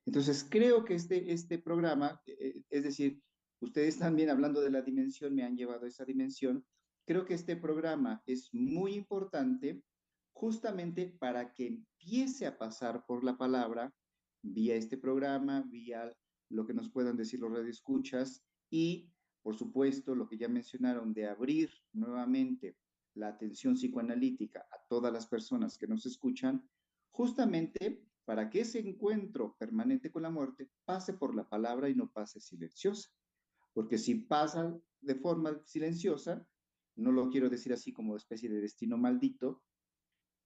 [0.06, 3.22] Entonces, creo que este, este programa, eh, es decir,
[3.60, 6.66] ustedes también hablando de la dimensión, me han llevado a esa dimensión,
[7.08, 9.82] Creo que este programa es muy importante
[10.34, 13.93] justamente para que empiece a pasar por la palabra
[14.41, 16.14] vía este programa, vía
[16.49, 19.10] lo que nos puedan decir los radioescuchas y,
[19.41, 22.76] por supuesto, lo que ya mencionaron de abrir nuevamente
[23.14, 26.70] la atención psicoanalítica a todas las personas que nos escuchan,
[27.12, 32.12] justamente para que ese encuentro permanente con la muerte pase por la palabra y no
[32.12, 33.10] pase silenciosa.
[33.74, 36.45] Porque si pasa de forma silenciosa,
[36.98, 39.64] no lo quiero decir así como especie de destino maldito,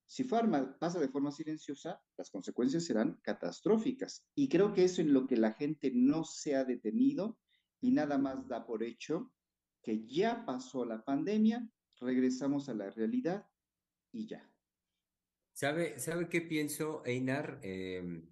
[0.05, 4.25] si pasa de forma silenciosa, las consecuencias serán catastróficas.
[4.35, 7.39] Y creo que eso en lo que la gente no se ha detenido
[7.79, 9.31] y nada más da por hecho
[9.81, 11.67] que ya pasó la pandemia,
[12.01, 13.47] regresamos a la realidad
[14.11, 14.51] y ya.
[15.53, 17.59] ¿Sabe, sabe qué pienso, Einar?
[17.63, 18.27] Em,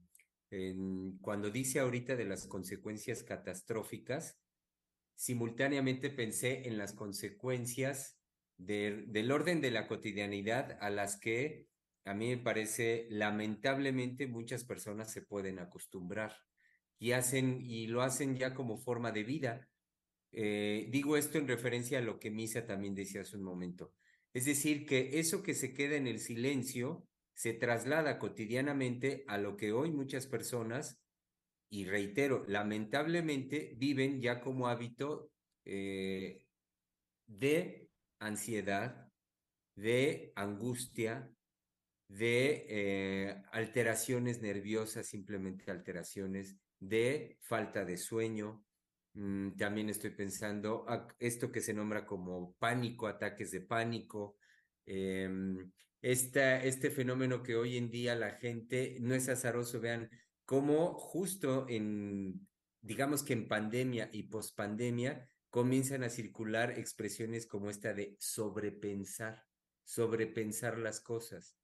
[1.22, 4.38] cuando dice ahorita de las consecuencias catastróficas,
[5.20, 8.18] simultáneamente pensé en las consecuencias
[8.56, 11.68] del orden de la cotidianidad a las que
[12.06, 16.38] a mí me parece lamentablemente muchas personas se pueden acostumbrar
[16.98, 19.68] y hacen y lo hacen ya como forma de vida.
[20.32, 23.94] Eh, digo esto en referencia a lo que Misa también decía hace un momento.
[24.34, 29.58] Es decir, que eso que se queda en el silencio se traslada cotidianamente a lo
[29.58, 30.98] que hoy muchas personas
[31.70, 35.32] y reitero, lamentablemente viven ya como hábito
[35.66, 36.46] eh,
[37.28, 37.90] de
[38.20, 39.12] ansiedad,
[39.76, 41.32] de angustia,
[42.08, 48.66] de eh, alteraciones nerviosas, simplemente alteraciones, de falta de sueño.
[49.14, 50.86] Mm, también estoy pensando
[51.20, 54.38] esto que se nombra como pánico, ataques de pánico,
[54.86, 60.10] em, este fenómeno que hoy en día la gente no es azaroso, vean
[60.50, 62.48] cómo justo en,
[62.82, 69.46] digamos que en pandemia y pospandemia, comienzan a circular expresiones como esta de sobrepensar,
[69.84, 71.56] sobrepensar las cosas,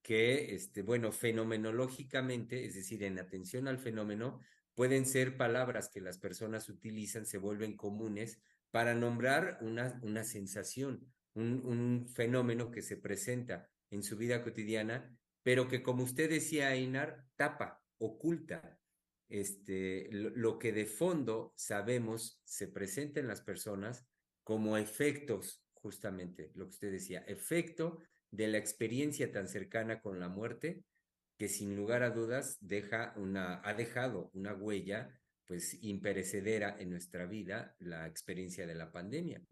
[0.00, 4.40] que, este, bueno, fenomenológicamente, es decir, en atención al fenómeno,
[4.72, 11.06] pueden ser palabras que las personas utilizan, se vuelven comunes para nombrar una, una sensación,
[11.34, 16.74] un, un fenómeno que se presenta en su vida cotidiana, pero que, como usted decía,
[16.74, 18.78] Einar, tapa, oculta,
[19.28, 24.06] este, lo, que de fondo sabemos se presenta en las personas
[24.44, 27.98] como efectos, justamente, lo que usted decía, efecto
[28.30, 30.84] de la experiencia tan cercana con la muerte,
[31.38, 37.26] que sin lugar a dudas deja una, ha dejado una huella pues imperecedera en nuestra
[37.26, 39.42] vida, la experiencia de la pandemia.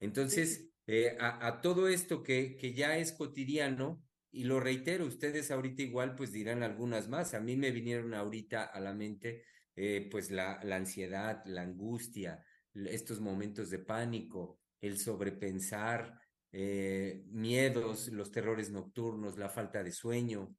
[0.00, 4.02] Entonces, eh, a, a, todo esto que, que ya es cotidiano,
[4.32, 7.34] y lo reitero, ustedes ahorita igual pues dirán algunas más.
[7.34, 12.44] A mí me vinieron ahorita a la mente eh, pues la, la ansiedad, la angustia,
[12.74, 16.14] estos momentos de pánico, el sobrepensar,
[16.52, 20.54] eh, miedos, los terrores nocturnos, la falta de sueño.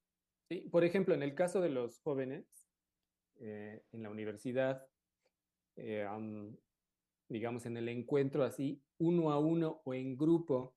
[0.50, 2.46] Sí, por ejemplo, en el caso de los jóvenes
[3.40, 4.86] eh, en la universidad,
[7.30, 10.76] digamos en el encuentro así, uno a uno o en grupo,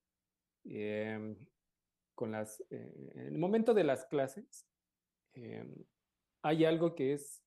[2.15, 4.67] con las, eh, en el momento de las clases,
[5.35, 5.75] em,
[6.43, 7.43] hay algo que es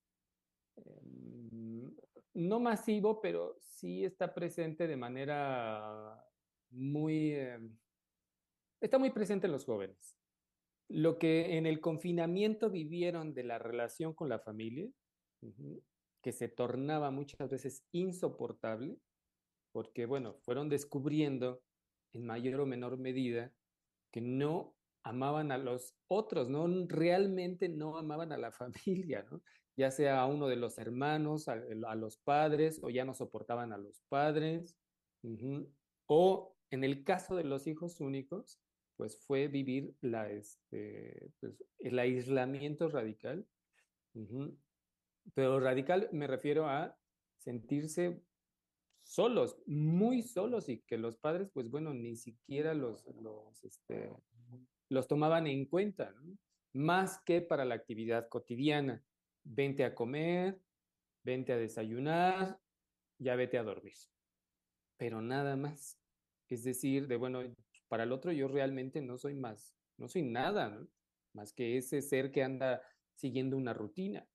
[0.76, 1.94] em,
[2.34, 6.24] no masivo, pero sí está presente de manera
[6.70, 7.76] muy, em,
[8.80, 10.16] está muy presente en los jóvenes.
[10.88, 14.88] Lo que en el confinamiento vivieron de la relación con la familia,
[16.22, 18.98] que se tornaba muchas veces insoportable,
[19.72, 21.62] porque, bueno, fueron descubriendo
[22.12, 23.52] en mayor o menor medida
[24.10, 29.26] que no amaban a los otros, no realmente no amaban a la familia,
[29.76, 31.56] ya sea a uno de los hermanos, a,
[31.94, 34.76] los padres, o ya no soportaban a los padres,
[36.06, 38.60] o en el caso de los hijos únicos,
[38.96, 43.46] pues fue vivir la, este, pues, el aislamiento radical.
[45.34, 46.96] Pero radical me refiero a
[47.38, 48.20] sentirse
[49.08, 54.12] solos, muy solos y que los padres, pues bueno, ni siquiera los, los, este,
[55.08, 56.14] tomaban en cuenta,
[56.74, 59.02] más que para la actividad cotidiana.
[59.44, 60.60] Vente a comer,
[61.24, 62.60] vente a desayunar,
[63.18, 63.96] ya vete a dormir.
[64.98, 65.98] Pero nada más.
[66.48, 67.40] Es decir, de bueno,
[67.88, 70.86] para el otro yo realmente no soy más, no soy nada,
[71.32, 72.82] más que ese ser que anda
[73.14, 74.26] siguiendo una rutina.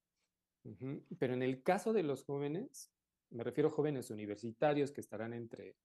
[1.19, 2.92] Pero en el caso de los jóvenes,
[3.33, 5.75] me refiero a jóvenes universitarios que estarán entre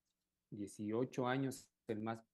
[0.50, 2.24] 18 años, el más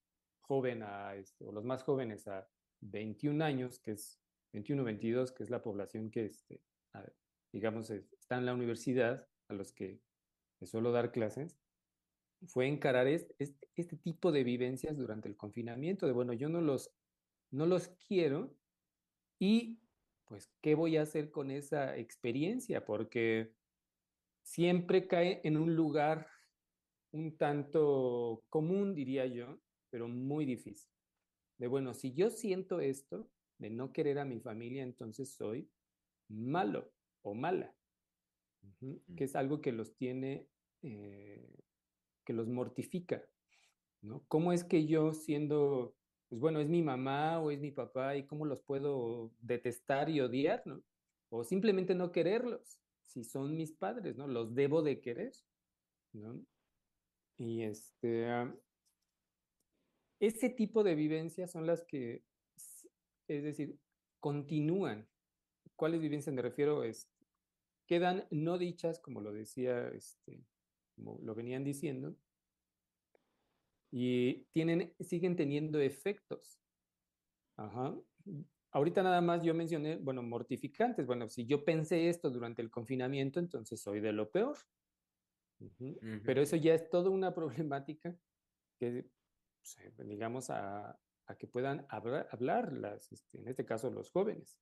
[0.41, 2.47] joven a, este, o los más jóvenes a
[2.81, 4.19] 21 años, que es
[4.53, 6.61] 21, 22, que es la población que, este,
[7.51, 10.01] digamos, está en la universidad, a los que
[10.63, 11.57] suelo dar clases,
[12.47, 13.35] fue encarar este,
[13.75, 16.91] este, tipo de vivencias durante el confinamiento, de bueno, yo no los,
[17.51, 18.55] no los quiero
[19.39, 19.79] y
[20.25, 22.85] pues, ¿qué voy a hacer con esa experiencia?
[22.85, 23.53] Porque
[24.45, 26.27] siempre cae en un lugar
[27.11, 30.91] un tanto común, diría yo, pero muy difícil.
[31.57, 35.69] De bueno, si yo siento esto, de no querer a mi familia, entonces soy
[36.29, 36.91] malo
[37.23, 37.73] o mala,
[39.17, 40.47] que es algo que los tiene,
[40.83, 41.63] eh,
[42.23, 43.25] que los mortifica,
[44.01, 44.23] ¿no?
[44.27, 45.95] ¿Cómo es que yo siendo,
[46.29, 50.21] pues bueno, es mi mamá o es mi papá y cómo los puedo detestar y
[50.21, 50.83] odiar, ¿no?
[51.29, 54.27] O simplemente no quererlos si son mis padres, ¿no?
[54.27, 55.33] Los debo de querer,
[56.13, 56.45] ¿no?
[57.37, 58.27] Y este,
[60.19, 62.23] ese tipo de vivencias son las que,
[63.27, 63.77] es decir,
[64.19, 65.07] continúan.
[65.75, 66.83] ¿Cuáles vivencias me refiero?
[66.83, 67.09] Es,
[67.87, 70.45] quedan no dichas, como lo decía, este,
[70.95, 72.15] como lo venían diciendo,
[73.91, 76.59] y tienen, siguen teniendo efectos.
[77.57, 77.95] Ajá
[78.75, 81.07] ahorita nada más yo mencioné, bueno, mortificantes.
[81.07, 84.57] Bueno, si yo pensé esto durante el confinamiento, entonces soy de lo peor.
[86.25, 88.13] Pero eso ya es toda una problemática
[88.77, 89.09] que,
[89.95, 90.99] pues, digamos, a,
[91.39, 94.59] que puedan hablar, las, este, en este caso los jóvenes.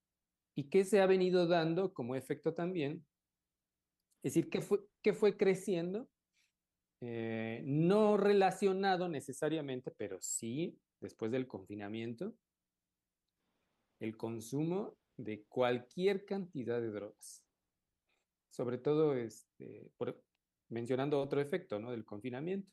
[0.54, 3.04] ¿Y qué se ha venido dando como efecto también?
[4.22, 6.08] Es decir, ¿qué fue, qué fue creciendo?
[7.00, 12.36] Eh, no relacionado necesariamente, pero sí después del confinamiento,
[14.00, 17.44] el consumo de cualquier cantidad de drogas.
[18.50, 19.90] Sobre todo, este,
[20.68, 21.90] mencionando otro efecto ¿no?
[21.90, 22.70] del confinamiento,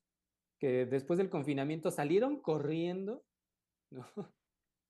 [0.59, 3.23] que después del confinamiento salieron corriendo
[3.91, 4.05] ¿no?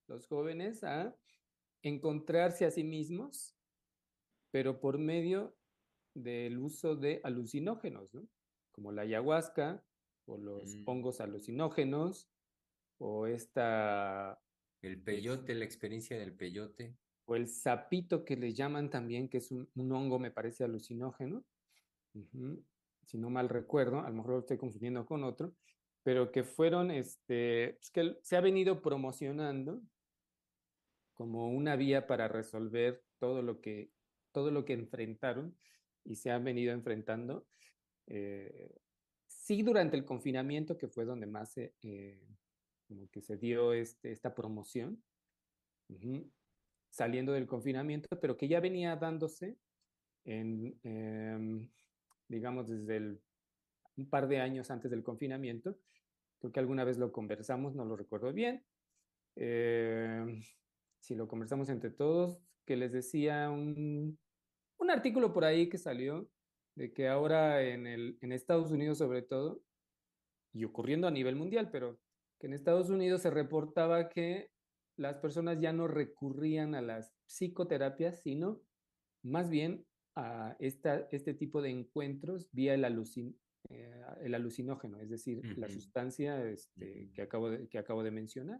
[0.07, 1.15] Los jóvenes a
[1.83, 3.55] encontrarse a sí mismos,
[4.51, 5.55] pero por medio
[6.13, 8.27] del uso de alucinógenos, ¿no?
[8.71, 9.83] Como la ayahuasca
[10.25, 10.83] o los Mm.
[10.85, 12.29] hongos alucinógenos
[12.99, 14.39] o esta
[14.81, 16.95] El peyote, la experiencia del peyote.
[17.25, 21.45] o el sapito que le llaman también, que es un, un hongo, me parece alucinógeno,
[23.05, 25.55] si no mal recuerdo, a lo mejor lo estoy confundiendo con otro,
[26.03, 29.81] pero que fueron, este, pues que se ha venido promocionando
[31.13, 33.91] como una vía para resolver todo lo que,
[34.31, 35.57] todo lo que enfrentaron
[36.03, 37.47] y se han venido enfrentando.
[38.07, 38.75] eh,
[39.27, 42.27] sí, durante el confinamiento, que fue donde más se, eh,
[42.91, 45.01] como que se dio este, esta promoción,
[45.87, 46.29] ujú,
[46.89, 49.57] saliendo del confinamiento, pero que ya venía dándose
[50.25, 51.69] en, em,
[52.27, 53.21] digamos, desde el,
[53.95, 55.79] un par de años antes del confinamiento.
[56.39, 58.65] Creo que alguna vez lo conversamos, no lo recuerdo bien.
[59.37, 60.43] Em,
[60.99, 64.19] si lo conversamos entre todos, que les decía un,
[64.77, 66.29] un artículo por ahí que salió
[66.75, 69.63] de que ahora en, el, en Estados Unidos sobre todo,
[70.53, 71.97] y ocurriendo a nivel mundial, pero
[72.41, 74.49] que en Estados Unidos se reportaba que
[74.97, 78.63] las personas ya no recurrían a las psicoterapias, sino
[79.23, 79.85] más bien
[80.15, 83.39] a esta, este tipo de encuentros vía el, alucin,
[83.69, 85.75] eh, el alucinógeno, es decir, la Ujú.
[85.75, 87.13] sustancia este, Ujú.
[87.13, 88.59] que, acabo de, que acabo de mencionar,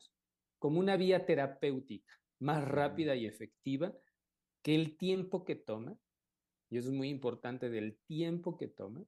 [0.59, 2.73] como una vía terapéutica más Ujú.
[2.73, 3.97] rápida y efectiva
[4.61, 5.97] que el tiempo que toma,
[6.69, 9.03] y eso es muy importante del tiempo que toma.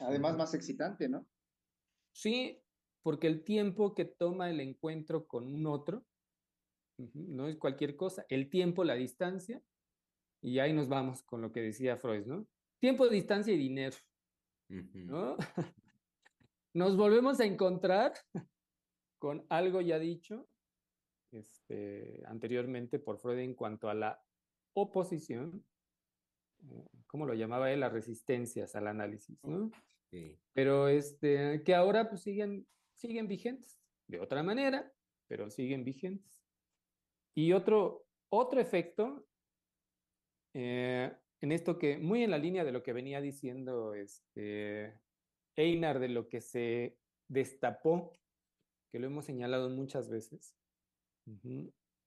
[0.00, 1.28] Además, más excitante, ¿no?
[2.12, 2.60] Sí,
[3.04, 6.04] porque el tiempo que toma el encuentro con un otro
[7.12, 8.24] no es cualquier cosa.
[8.28, 9.62] El tiempo, la distancia,
[10.42, 12.46] y ahí nos vamos con lo que decía Freud, ¿no?
[12.80, 13.96] Tiempo, distancia y dinero.
[14.68, 15.36] ¿no?
[16.74, 18.14] Nos volvemos a encontrar
[19.18, 20.48] con algo ya dicho
[21.30, 24.22] este, anteriormente por Freud en cuanto a la
[24.74, 25.64] oposición,
[26.70, 27.80] eh, ¿cómo lo llamaba él?
[27.80, 29.70] Las resistencias al análisis, ¿no?
[30.10, 30.38] Sí.
[30.52, 32.66] pero este, que ahora pues siguen,
[32.96, 34.92] siguen vigentes, de otra manera,
[35.28, 36.40] pero siguen vigentes.
[37.34, 39.26] Y otro, otro efecto,
[40.54, 44.98] eh, en esto que, muy en la línea de lo que venía diciendo este,
[45.56, 46.96] Einar, de lo que se
[47.28, 48.12] destapó,
[48.90, 50.54] que lo hemos señalado muchas veces,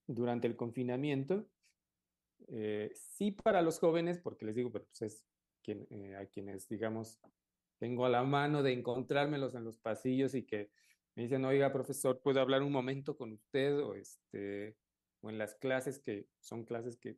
[0.08, 1.50] durante el confinamiento,
[2.48, 5.26] eh, sí para los jóvenes, porque les digo, pero pues es
[5.64, 7.20] quien, eh, a quienes, digamos,
[7.80, 10.72] tengo a la mano de encontrármelos en los pasillos y que
[11.16, 13.80] me dicen, oiga, profesor, ¿puedo hablar un momento con usted?
[13.80, 14.78] O, este,
[15.22, 17.18] o en las clases que son clases que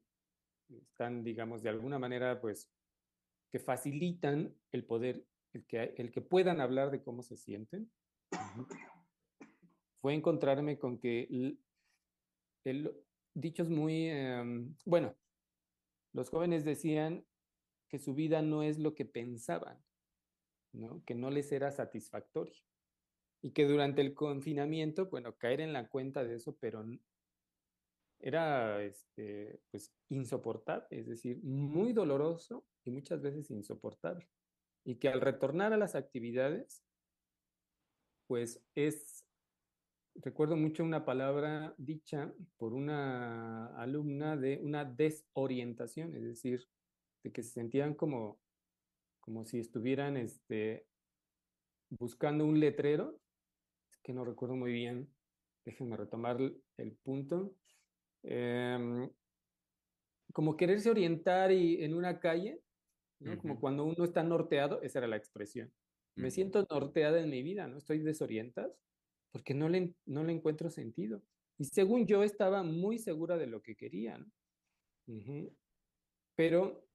[0.69, 2.71] están, digamos, de alguna manera, pues,
[3.51, 7.91] que facilitan el poder, el que, el que puedan hablar de cómo se sienten.
[10.01, 11.59] Fue encontrarme con que el,
[12.63, 12.95] el-
[13.33, 15.15] dichos muy, em, bueno,
[16.13, 17.25] los jóvenes decían
[17.89, 19.83] que su vida no es lo que pensaban,
[20.73, 21.03] ¿no?
[21.05, 22.61] Que no les era satisfactorio.
[23.41, 26.83] Y que durante el confinamiento, bueno, caer en la cuenta de eso, pero
[28.19, 34.27] era, este, pues, insoportable, es decir, muy doloroso y muchas veces insoportable.
[34.83, 36.83] Y que al retornar a las actividades,
[38.27, 39.25] pues es,
[40.15, 46.67] recuerdo mucho una palabra dicha por una alumna de una desorientación, es decir,
[47.23, 48.39] de que se sentían como,
[49.29, 50.87] como si estuvieran este,
[51.91, 53.21] buscando un letrero,
[53.91, 55.07] es que no recuerdo muy bien,
[55.65, 56.39] déjenme retomar
[56.77, 57.53] el, punto,
[58.23, 59.07] Em,
[60.33, 62.59] como quererse orientar y, en una calle,
[63.19, 63.37] ¿no?
[63.37, 65.71] Como cuando uno está norteado, esa era la expresión.
[66.15, 67.77] Me siento norteada en mi vida, ¿no?
[67.77, 68.73] Estoy desorientada
[69.31, 71.21] porque no le, no le encuentro sentido.
[71.59, 74.19] Y según yo estaba muy segura de lo que quería.
[76.35, 76.88] Pero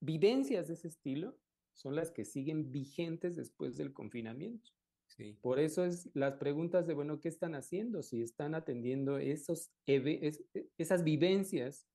[0.00, 1.38] vivencias de ese estilo
[1.72, 4.72] son las que siguen vigentes después del confinamiento.
[5.06, 5.38] Sí.
[5.40, 8.02] Por eso es las preguntas de, bueno, ¿qué están haciendo?
[8.02, 11.88] Si están atendiendo esos, es- e- esas vivencias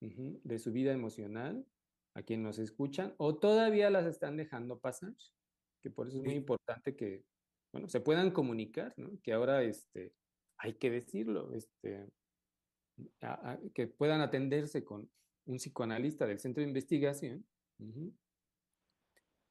[0.00, 1.66] de su vida emocional
[2.14, 5.14] a quien nos escuchan o todavía las están dejando pasar,
[5.82, 6.38] que por eso es muy Sí.
[6.38, 7.24] importante que,
[7.72, 9.18] bueno, se puedan comunicar, ¿no?
[9.22, 10.14] Que ahora, este,
[10.58, 12.08] hay que decirlo, este,
[13.20, 15.10] a- a- que puedan atenderse con
[15.46, 17.44] un psicoanalista del centro de investigación,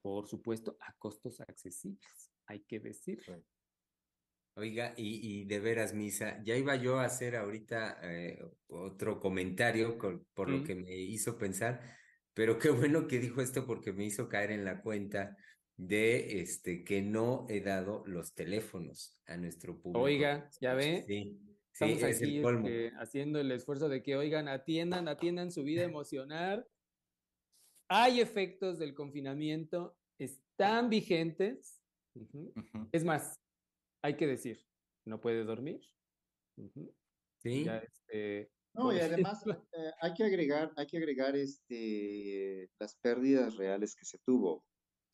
[0.02, 3.44] por supuesto, a costos accesibles, hay que decirlo.
[4.56, 9.98] Oiga, y, y de veras, Misa, ya iba yo a hacer ahorita eh, otro comentario
[9.98, 11.82] con- por lo que me hizo pensar,
[12.36, 15.36] pero qué bueno que dijo esto porque me hizo caer en la cuenta
[15.76, 20.02] de este que no he dado los teléfonos a nuestro público.
[20.04, 21.04] Oiga, ya ve.
[21.08, 21.40] Sí.
[21.74, 26.68] Estamos aquí este, haciendo el esfuerzo de que, oigan, atiendan, atiendan su vida emocional.
[27.90, 31.82] Hay efectos del confinamiento, están vigentes.
[32.92, 33.40] Es más,
[34.04, 34.64] hay que decir,
[35.06, 35.82] no puede dormir.
[37.42, 37.66] Sí.
[37.68, 43.96] Este, no, y además eh, hay que agregar, hay que agregar este, las pérdidas reales
[43.96, 44.64] que se tuvo.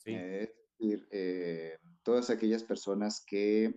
[0.06, 3.74] Eh, es decir, eh, todas aquellas personas que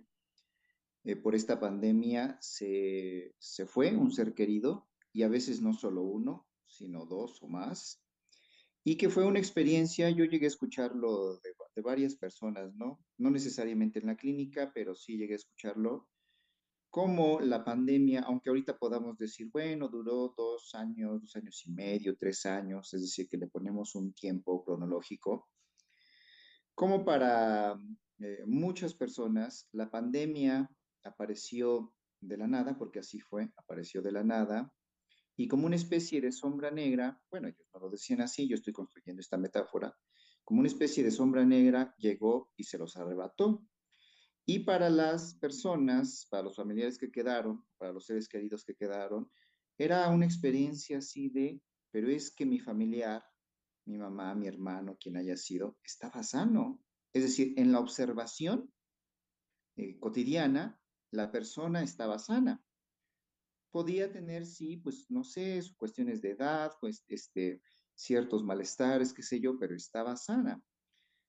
[1.23, 6.47] por esta pandemia se, se, fue un ser querido, y a veces no solo uno,
[6.67, 8.03] sino dos o más,
[8.85, 13.01] y que fue una experiencia, yo llegué a escucharlo de, varias personas, ¿no?
[13.17, 16.09] No necesariamente en la clínica, pero sí llegué a escucharlo
[16.91, 22.17] cómo la pandemia, aunque ahorita podamos decir, bueno, duró dos años, dos años y medio,
[22.17, 25.49] tres años, es decir, que le ponemos un tiempo cronológico,
[26.75, 27.81] como para
[28.19, 30.71] eh, muchas personas la pandemia
[31.05, 34.73] apareció de la nada, porque así fue, apareció de la nada,
[35.37, 38.73] y como una especie de sombra negra, bueno, ellos no lo decían así, yo estoy
[38.73, 39.97] construyendo esta metáfora,
[40.45, 43.65] como una especie de sombra negra llegó y se los arrebató.
[44.45, 49.31] Y para las personas, para los familiares que quedaron, para los seres queridos que quedaron,
[49.79, 53.25] era una experiencia así de, pero es que mi familiar,
[53.87, 56.83] mi mamá, mi hermano, quien haya sido, estaba sano.
[57.13, 58.73] Es decir, en la observación
[59.77, 60.82] eh, cotidiana,
[61.13, 62.61] la persona estaba sana.
[63.71, 67.63] Podía tener, sí, pues no sé, cuestiones de edad, pues este,
[67.95, 70.61] ciertos malestares, qué sé yo, pero estaba sana.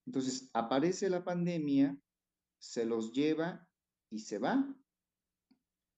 [0.05, 1.97] Entonces, aparece la pandemia
[2.57, 3.67] se los lleva
[4.09, 4.73] y se va.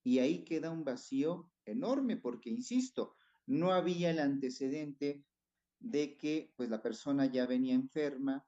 [0.04, 3.16] Y ahí queda un vacío enorme porque, insisto,
[3.46, 5.24] no había el antecedente
[5.80, 8.44] de que pues la persona ya venía enferma,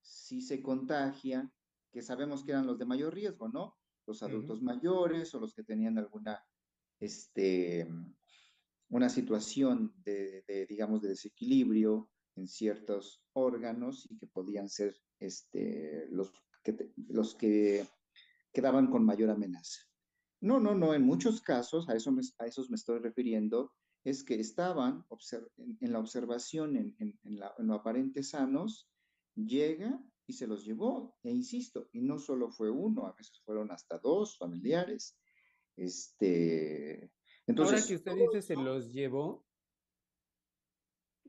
[0.00, 1.50] si se contagia,
[1.92, 3.76] que sabemos que eran los de mayor riesgo, ¿no?
[4.06, 6.44] Los adultos mayores o los que tenían alguna,
[7.00, 7.88] este,
[8.90, 16.06] una situación de, de, digamos, de desequilibrio en ciertos órganos y que podían ser este,
[16.10, 16.32] los
[17.08, 17.86] los que
[18.52, 19.80] quedaban con mayor amenaza.
[20.40, 23.72] No, no, no, en muchos casos, a, eso a esos me estoy refiriendo,
[24.04, 25.04] es que estaban
[25.80, 28.88] en, la observación, en, en, lo aparente sanos,
[29.34, 33.70] llega y se los llevó, e insisto, y no solo fue uno, a veces fueron
[33.70, 35.18] hasta dos familiares.
[35.76, 37.12] Este,
[37.46, 39.44] entonces, Ahora que usted dice se los llevó,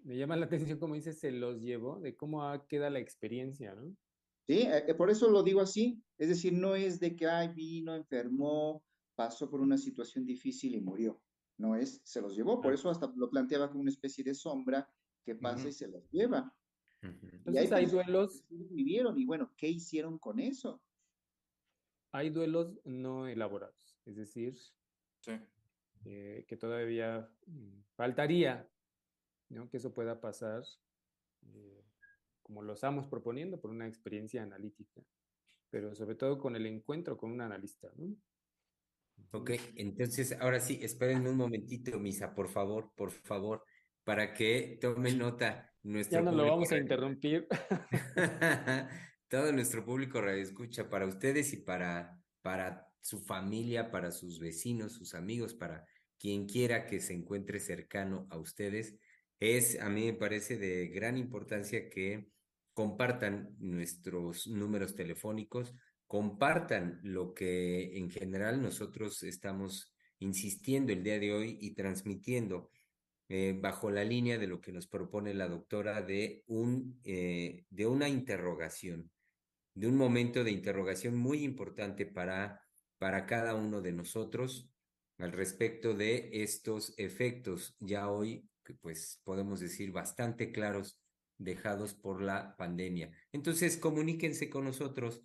[0.03, 3.95] me llama la atención como dice se los llevó, de cómo queda la experiencia, ¿no?
[4.47, 4.61] ¿sí?
[4.61, 7.95] Eh, eh, por eso lo digo así, es decir, no es de que, ay, vino,
[7.95, 8.83] enfermó,
[9.15, 11.21] pasó por una situación difícil y murió,
[11.57, 14.87] no es, se los llevó, por eso hasta lo planteaba como una especie de sombra
[15.25, 16.53] que pasa y se los lleva.
[17.05, 18.43] Entonces hay duelos.
[18.49, 20.81] Vivieron y bueno, ¿qué hicieron con eso?
[22.11, 24.57] Hay duelos no elaborados, es decir,
[26.05, 28.69] eh, que todavía mm, faltaría
[29.49, 29.69] ¿no?
[29.69, 30.63] que eso pueda pasar
[32.45, 35.01] como lo estamos proponiendo, por una experiencia analítica,
[35.71, 37.91] pero sobre todo con el encuentro con un analista.
[37.95, 38.15] ¿no?
[39.31, 43.63] Ok, entonces ahora sí, esperen un momentito, Misa, por favor, por favor,
[44.03, 47.47] para que tomen nota nuestro Ya no lo vamos a interrumpir.
[49.29, 55.13] Todo nuestro público escucha para ustedes y para, para su familia, para sus vecinos, sus
[55.13, 55.85] amigos, para
[56.17, 58.95] quien quiera que se encuentre cercano a ustedes.
[59.39, 62.29] Es, a mí me parece de gran importancia que
[62.73, 65.75] compartan nuestros números telefónicos,
[66.07, 72.69] compartan lo que en general nosotros estamos insistiendo el día de hoy y transmitiendo
[73.29, 77.87] eh, bajo la línea de lo que nos propone la doctora de, un, eh, de
[77.87, 79.09] una interrogación,
[79.73, 82.61] de un momento de interrogación muy importante para,
[82.97, 84.69] para cada uno de nosotros
[85.17, 88.49] al respecto de estos efectos ya hoy,
[88.81, 90.99] pues podemos decir bastante claros
[91.37, 93.11] dejados por la pandemia.
[93.31, 95.21] Entonces, comuníquense con nosotros,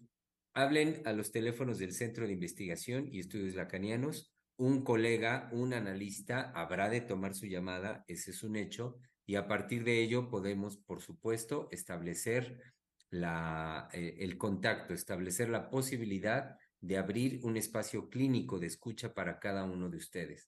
[0.55, 4.33] hablen a los teléfonos del Centro de Investigación y Estudios Lacanianos.
[4.61, 9.49] Un colega, un analista, habrá de tomar su llamada, ese es un hecho, y a
[9.49, 12.61] partir de ello podemos, por supuesto, establecer
[13.09, 19.41] la, eh, el contacto, establecer la posibilidad de abrir un espacio clínico de escucha para
[19.41, 20.47] cada uno de ustedes.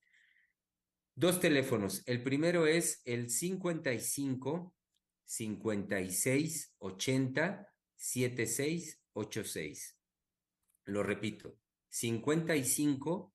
[1.15, 2.03] Dos teléfonos.
[2.05, 4.75] El primero es el 55
[5.25, 9.99] 56 80 76 86.
[10.85, 11.57] Lo repito,
[11.89, 13.32] 55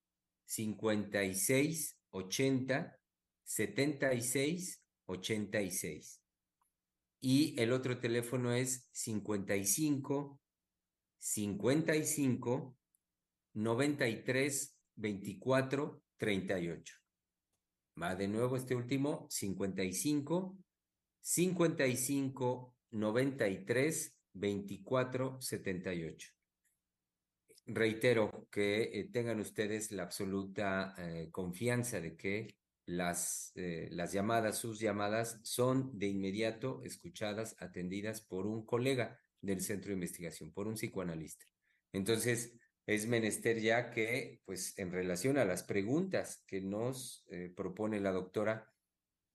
[0.48, 3.00] 56 80
[3.44, 6.22] 76 86.
[7.22, 10.40] Y el otro teléfono es 55
[11.20, 12.78] 55
[13.54, 16.96] 93 24 38.
[18.02, 20.58] Va de nuevo este último, 55
[21.22, 26.37] 55 93 24 78.
[27.70, 32.56] Reitero que eh, tengan ustedes la absoluta eh, confianza de que
[32.86, 39.60] las, eh, las llamadas, sus llamadas, son de inmediato escuchadas, atendidas por un colega del
[39.60, 41.46] centro de investigación, por un psicoanalista.
[41.92, 48.14] Entonces, es menester ya que, pues, en relación a las preguntas que nos propone la
[48.14, 48.72] doctora,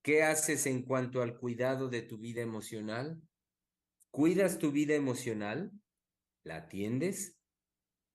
[0.00, 3.20] ¿qué haces en cuanto al cuidado de tu vida emocional?
[4.10, 5.70] ¿Cuidas tu vida emocional?
[6.44, 7.41] ¿La atiendes?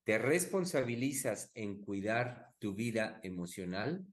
[0.07, 4.07] ¿Te responsabilizas en cuidar tu vida emocional?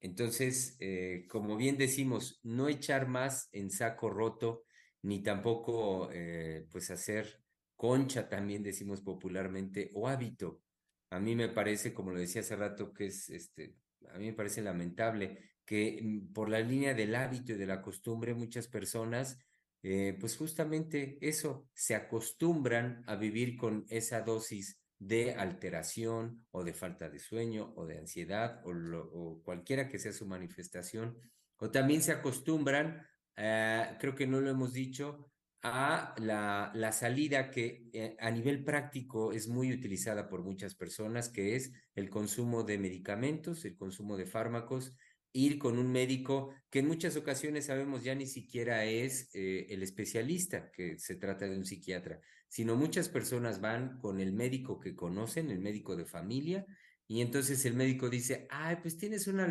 [0.00, 4.64] Entonces, eh, como bien decimos, no echar más en saco roto,
[5.02, 7.42] ni tampoco eh, pues hacer
[7.76, 10.62] concha, también decimos popularmente, o hábito.
[11.10, 13.76] A mí me parece, como lo decía hace rato, que es, este,
[14.08, 17.82] a mí me parece lamentable que mm, por la línea del hábito y de la
[17.82, 19.38] costumbre muchas personas,
[19.82, 26.72] eh, pues justamente eso, se acostumbran a vivir con esa dosis de alteración o de
[26.72, 31.18] falta de sueño o de ansiedad o, cualquiera que sea su manifestación.
[31.56, 33.04] O también se acostumbran,
[33.36, 38.64] eh, creo que no lo hemos dicho, a la, la salida que eh, a nivel
[38.64, 44.16] práctico es muy utilizada por muchas personas, que es el consumo de medicamentos, el consumo
[44.16, 44.94] de fármacos,
[45.32, 49.82] ir con un médico que en muchas ocasiones sabemos ya ni siquiera es eh, el
[49.82, 54.94] especialista, que se trata de un psiquiatra, sino muchas personas van con el médico que
[54.94, 56.66] conocen, el médico de familia,
[57.06, 59.50] y entonces el médico dice, ay, pues tienes una,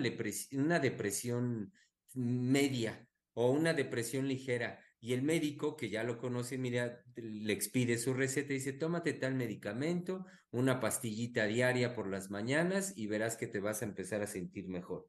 [0.53, 1.71] una depresión
[2.13, 4.79] media o una depresión ligera.
[4.99, 9.13] Y el médico, que ya lo conoce, mira, le expide su receta y dice, tómate
[9.13, 14.21] tal medicamento, una pastillita diaria por las mañanas y verás que te vas a empezar
[14.21, 15.07] a sentir mejor.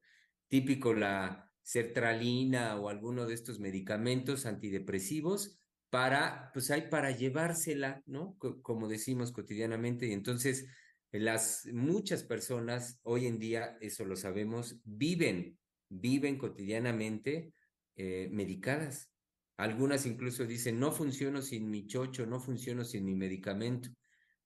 [0.52, 8.36] Típico la sertralina o alguno de estos medicamentos antidepresivos para, pues hay para llevársela, ¿no?
[8.60, 10.08] como decimos cotidianamente.
[10.08, 10.66] Y entonces,
[11.10, 17.54] las muchas personas hoy en día, eso lo sabemos, viven, viven cotidianamente
[17.96, 19.10] eh, medicadas.
[19.56, 23.88] Algunas incluso dicen, no funciono sin mi chocho, no funciono sin mi medicamento.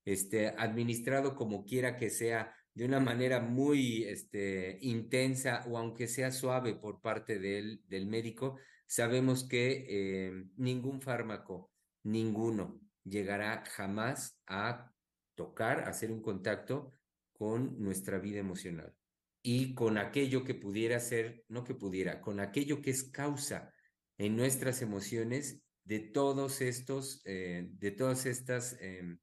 [0.04, 6.30] Este, administrado como quiera que sea, de una manera muy este, intensa o aunque sea
[6.30, 11.72] suave por parte del, médico, sabemos que eh, ningún fármaco,
[12.02, 14.92] ninguno, llegará jamás a
[15.34, 16.92] tocar, a hacer un contacto
[17.32, 18.94] con nuestra vida emocional.
[19.42, 23.72] Y con aquello que pudiera ser, no que pudiera, con aquello que es causa
[24.18, 29.18] en nuestras emociones de todos estos, eh, de todas estas em,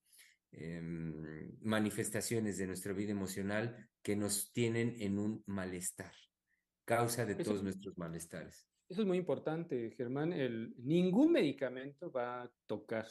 [0.53, 6.13] em, manifestaciones de nuestra vida emocional que nos tienen en un malestar,
[6.85, 8.67] causa de todos nuestros malestares.
[8.89, 10.33] Eso es muy importante, Germán.
[10.33, 13.07] El, ningún medicamento va a tocar,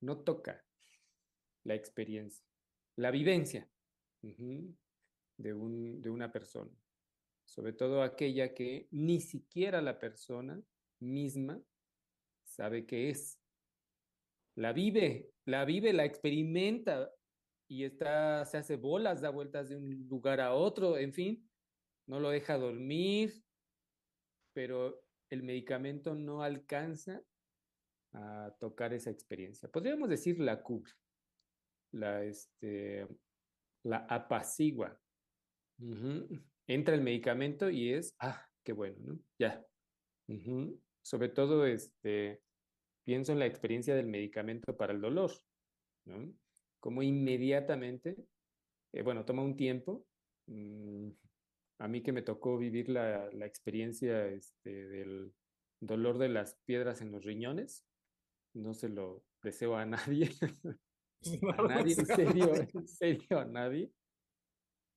[0.00, 0.64] no toca
[1.64, 2.44] la experiencia,
[2.96, 3.68] la vivencia
[4.20, 6.70] de, un, de una persona.
[7.44, 10.62] Sobre todo aquella que ni siquiera la persona
[11.00, 11.60] misma
[12.44, 13.40] sabe qué es.
[14.54, 17.10] La vive, la vive, la experimenta
[17.68, 21.48] y está, se hace bolas, da vueltas de un lugar a otro, en fin,
[22.06, 23.42] no lo deja dormir,
[24.54, 27.22] pero el medicamento no alcanza
[28.12, 29.70] a tocar esa experiencia.
[29.70, 30.92] Podríamos decir la cubre,
[31.92, 33.06] la, este,
[33.84, 35.00] la apacigua.
[36.66, 39.18] Entra el medicamento y es, ah, qué bueno, ¿no?
[39.38, 39.64] Ya.
[41.02, 42.42] Sobre todo, este,
[43.04, 45.32] pienso en la experiencia del medicamento para el dolor,
[46.06, 46.32] ¿no?
[46.80, 48.16] Como inmediatamente,
[48.92, 50.06] eh, bueno, toma un tiempo,
[50.46, 51.10] mm,
[51.78, 55.32] a mí que me tocó vivir la, experiencia este, del
[55.80, 57.84] dolor de las piedras en los riñones,
[58.54, 60.30] no se lo deseo a nadie,
[61.58, 63.90] a nadie, en serio, en serio, a nadie.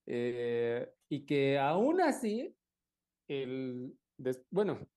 [0.07, 2.55] Eh, y que aún así,
[3.27, 3.97] el,
[4.51, 4.87] bueno,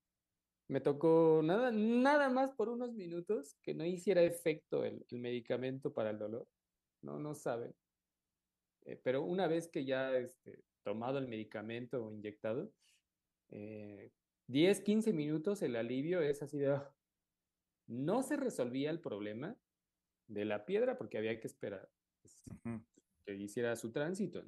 [0.68, 6.10] me tocó nada, nada más por unos minutos que no hiciera efecto el, medicamento para
[6.10, 6.46] el dolor.
[7.00, 7.74] No, no saben.
[8.82, 12.70] Eh, pero una vez que ya este, tomado el medicamento o inyectado,
[13.48, 16.94] 10, eh, 15 minutos el alivio es así de, ah,
[17.86, 19.56] no se resolvía el problema
[20.26, 21.88] de la piedra porque había que esperar
[22.20, 22.44] pues,
[23.24, 24.44] que hiciera su tránsito,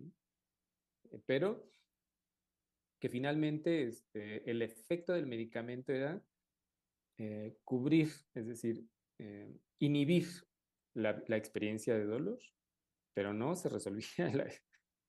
[1.10, 1.70] eh, pero
[3.00, 6.22] que finalmente este, el efecto del medicamento era
[7.18, 8.86] eh, cubrir, es decir,
[9.18, 10.26] eh, inhibir
[10.94, 12.38] la, experiencia de dolor,
[13.14, 14.06] pero no se resolvía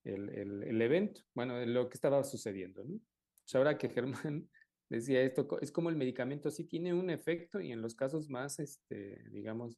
[0.05, 2.83] el, el, evento, bueno, lo que estaba sucediendo.
[2.83, 4.49] Pues ahora que Germán
[4.89, 8.59] decía esto, es como el medicamento sí tiene un efecto y en los casos más,
[8.59, 9.77] este, digamos,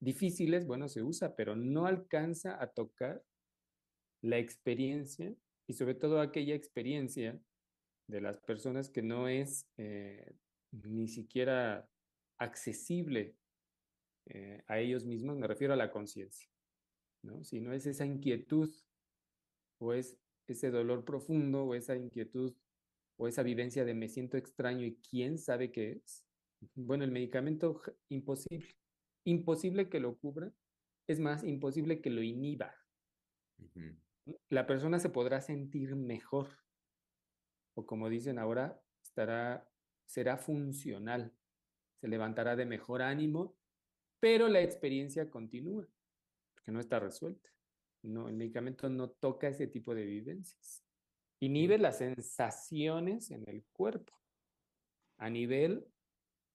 [0.00, 3.22] difíciles, bueno, se usa, pero no alcanza a tocar
[4.22, 5.34] la experiencia
[5.66, 7.40] y sobre todo aquella experiencia
[8.08, 10.34] de las personas que no es eh,
[10.72, 11.88] ni siquiera
[12.38, 13.36] accesible
[14.26, 16.48] eh, a ellos mismos, me refiero a la conciencia,
[17.22, 17.44] ¿no?
[17.44, 18.70] Si no es esa inquietud
[19.78, 22.54] o es ese dolor profundo o esa inquietud
[23.18, 26.24] o esa vivencia de me siento extraño y quién sabe qué es.
[26.74, 28.76] Bueno, el medicamento imposible,
[29.24, 30.52] imposible que lo cubra,
[31.06, 32.74] es más, imposible que lo inhiba.
[33.58, 34.05] Uh -huh.
[34.48, 36.48] La persona se podrá sentir mejor,
[37.74, 39.68] o como dicen ahora, estará,
[40.06, 41.32] será funcional,
[42.00, 43.56] se levantará de mejor ánimo,
[44.20, 45.86] pero la experiencia continúa,
[46.54, 47.50] porque no está resuelta.
[48.02, 50.82] No, el medicamento no toca ese tipo de vivencias.
[51.40, 54.14] Inhibe las sensaciones en el cuerpo
[55.18, 55.86] a nivel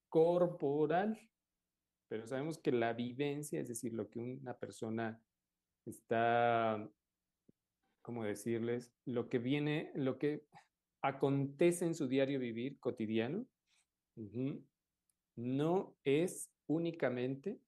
[0.10, 1.20] corporal,
[2.08, 5.22] pero sabemos que la vivencia, es decir, lo que una persona
[5.86, 6.90] está,
[8.12, 8.92] ¿cómo decirles?
[9.06, 10.44] Lo que viene, lo que
[11.02, 13.48] acontece en su diario vivir cotidiano,
[15.38, 17.62] no es únicamente,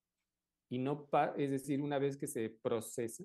[0.70, 3.24] y no, es decir, una vez que se procesa,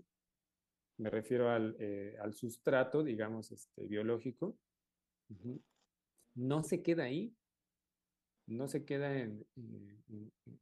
[0.97, 4.57] me refiero al, eh, sustrato, digamos, este, biológico,
[6.37, 7.35] no se queda ahí,
[8.47, 9.45] no se queda en,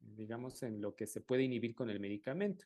[0.01, 2.65] digamos, en lo que se puede inhibir con el medicamento.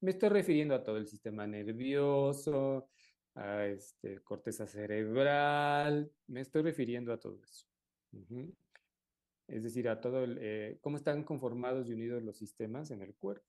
[0.00, 2.88] Me estoy refiriendo a todo el sistema nervioso,
[3.34, 7.66] a este, corteza cerebral, me estoy refiriendo a todo eso.
[9.48, 13.14] Es decir, a todo el, eh, cómo están conformados y unidos los sistemas en el
[13.14, 13.46] cuerpo.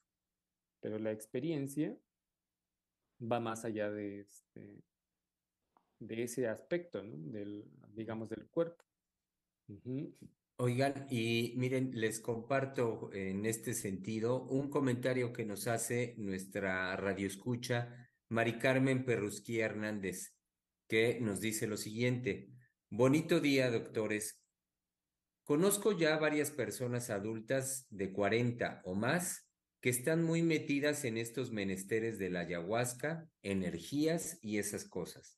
[0.79, 1.97] Pero la experiencia
[3.21, 4.83] va más allá de, este,
[6.09, 7.15] ese aspecto, ¿no?
[7.31, 8.83] del, digamos, del cuerpo.
[10.57, 18.12] Oigan, y miren, les comparto en este sentido un comentario que nos hace nuestra radioescucha
[18.29, 20.33] Mari Carmen Perrusquí Hernández,
[20.87, 22.49] que nos dice lo siguiente.
[22.89, 24.41] Bonito día, doctores.
[25.43, 29.49] Conozco ya varias personas adultas de 40 o más
[29.81, 35.37] que están muy metidas en estos menesteres de la ayahuasca, energías y esas cosas.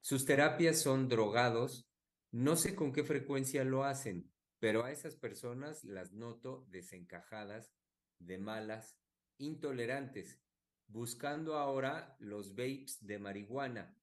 [0.00, 1.86] Sus terapias son drogados,
[2.30, 7.74] no sé con qué frecuencia lo hacen, pero a esas personas las noto desencajadas,
[8.18, 8.98] de malas,
[9.36, 10.40] intolerantes,
[10.88, 13.94] buscando ahora los vapes de marihuana.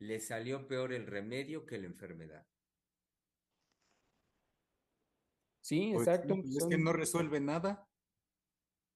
[0.00, 2.46] Le salió peor el remedio que la enfermedad.
[5.60, 6.36] Sí, exacto.
[6.36, 7.88] Pues, es que no resuelve nada.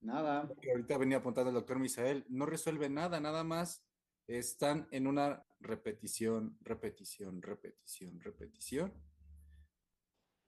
[0.01, 0.47] Nada.
[0.47, 3.85] Porque ahorita venía apuntando el doctor Misael, no resuelve nada, nada más
[4.27, 8.93] están en una repetición, repetición, repetición, repetición.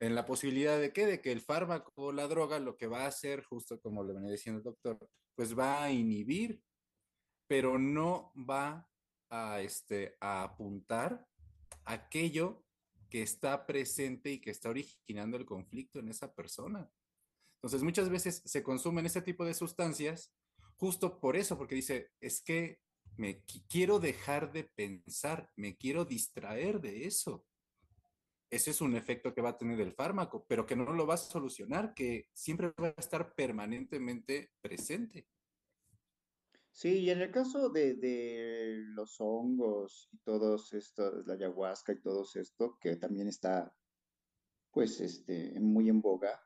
[0.00, 3.04] En la posibilidad de que, de que el fármaco o la droga lo que va
[3.04, 4.98] a hacer, justo como le venía diciendo el doctor,
[5.34, 6.62] pues va a inhibir,
[7.46, 8.88] pero no va
[9.30, 11.26] a, este, a apuntar
[11.84, 12.64] aquello
[13.08, 16.90] que está presente y que está originando el conflicto en esa persona.
[17.56, 20.34] Entonces, muchas veces se consumen ese tipo de sustancias
[20.76, 22.80] justo por eso, porque dice, es que
[23.16, 27.46] me quiero dejar de pensar, me quiero distraer de eso.
[28.54, 31.14] Ese es un efecto que va a tener el fármaco, pero que no lo va
[31.14, 35.26] a solucionar, que siempre va a estar permanentemente presente.
[36.70, 42.24] Sí, y en el caso de, los hongos y todos estos, la ayahuasca y todo
[42.32, 43.74] esto, que también está,
[44.70, 46.40] pues, este, muy en boga,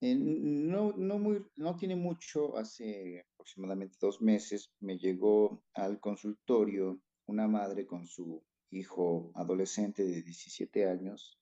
[0.00, 7.02] eh, no, no, muy, no tiene mucho, hace aproximadamente dos meses, me llegó al consultorio
[7.26, 11.38] una madre con su hijo adolescente de 17 años.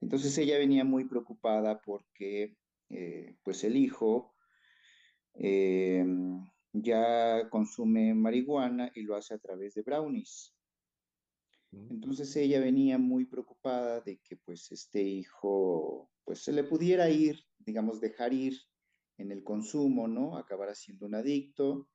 [0.00, 2.56] Entonces ella venía muy preocupada porque
[2.88, 4.34] eh, pues el hijo
[5.34, 6.04] eh,
[6.72, 10.54] ya consume marihuana y lo hace a través de brownies.
[11.72, 17.44] Entonces ella venía muy preocupada de que pues este hijo pues se le pudiera ir,
[17.58, 18.58] digamos, dejar ir
[19.18, 20.36] en el consumo, ¿no?
[20.36, 21.88] Acabar siendo un adicto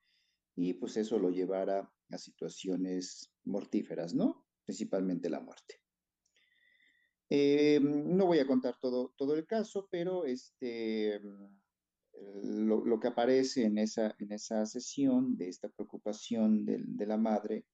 [0.55, 4.45] y pues eso lo llevara a situaciones mortíferas, ¿no?
[4.65, 5.75] Principalmente la muerte.
[7.29, 11.19] Eh, no voy a contar todo, todo el caso, pero este,
[12.43, 17.17] lo, lo, que aparece en esa, en esa sesión de esta preocupación de, de la
[17.17, 17.65] madre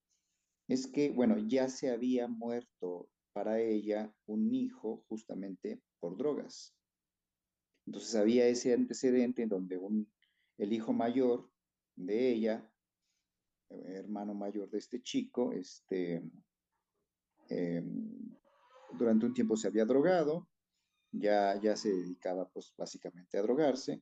[0.68, 6.74] es que, bueno, ya se había muerto para ella un hijo justamente por drogas.
[7.86, 10.12] Entonces había ese antecedente en donde un,
[10.58, 11.49] el hijo mayor
[11.95, 12.70] de ella,
[13.85, 16.23] hermano mayor de este chico, este,
[17.49, 18.35] em,
[18.98, 20.48] durante un tiempo se había drogado,
[21.11, 24.02] ya, ya se dedicaba pues básicamente a drogarse,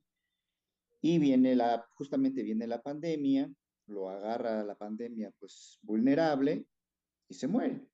[1.01, 3.51] y viene la, justamente viene la pandemia,
[3.87, 6.67] lo agarra la pandemia pues vulnerable
[7.27, 7.87] y se muere.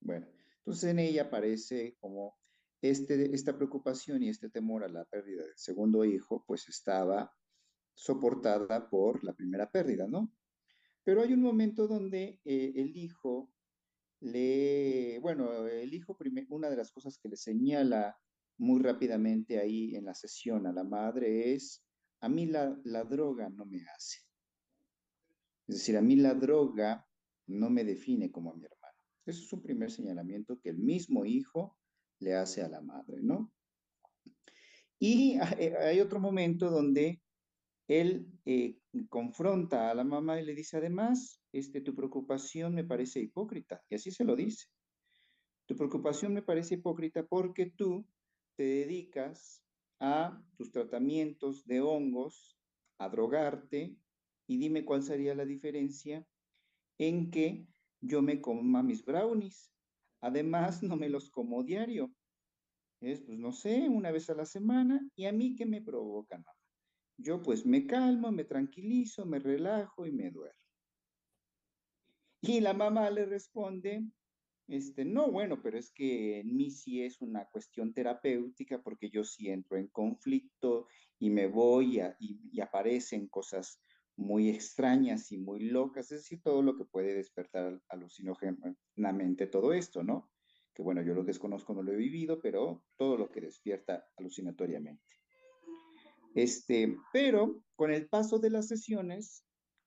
[0.00, 0.26] Bueno,
[0.58, 2.36] entonces en ella aparece como
[2.82, 7.32] este, esta preocupación y este temor a la pérdida del segundo hijo pues estaba
[7.94, 10.32] soportada por la primera pérdida, ¿no?
[11.04, 13.50] Pero hay un momento donde eh, el hijo
[14.20, 16.16] le, bueno, el hijo,
[16.50, 18.18] una de las cosas que le señala
[18.58, 21.82] muy rápidamente ahí en la sesión a la madre es,
[22.20, 24.18] a mí la, la droga no me hace.
[25.66, 27.06] Es decir, a mí la droga
[27.46, 28.98] no me define como a mi hermano.
[29.24, 31.78] Eso es un primer señalamiento que el mismo hijo
[32.18, 33.52] le hace a la madre, ¿no?
[34.98, 37.22] Y hay otro momento donde
[37.88, 43.20] él eh, confronta a la mamá y le dice, además, este, tu preocupación me parece
[43.20, 43.82] hipócrita.
[43.88, 44.66] Y así se lo dice.
[45.66, 48.06] Tu preocupación me parece hipócrita porque tú
[48.56, 49.64] te dedicas
[50.00, 52.58] a tus tratamientos de hongos,
[52.98, 53.96] a drogarte,
[54.46, 56.26] y dime cuál sería la diferencia
[56.98, 57.68] en que
[58.00, 59.72] yo me coma mis brownies.
[60.20, 62.12] Además, no me los como diario.
[63.00, 65.00] Es, pues no sé, una vez a la semana.
[65.14, 66.59] ¿Y a mí qué me provoca, mamá?
[67.22, 70.58] Yo pues me calmo, me tranquilizo, me relajo y me duermo.
[72.40, 74.02] Y la mamá le responde,
[74.66, 79.24] este, no, bueno, pero es que en mí sí es una cuestión terapéutica porque yo
[79.24, 80.86] sí entro en conflicto
[81.18, 83.82] y me voy y, aparecen cosas
[84.16, 90.02] muy extrañas y muy locas, es decir, todo lo que puede despertar alucinógenamente todo esto,
[90.02, 90.30] ¿no?
[90.72, 95.19] Que bueno, yo lo desconozco, no lo he vivido, pero todo lo que despierta alucinatoriamente.
[96.34, 99.44] Este, pero con el paso de las sesiones,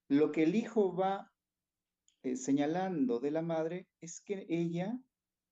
[0.10, 1.32] lo que el hijo va
[2.24, 5.00] eh, señalando de la madre es que ella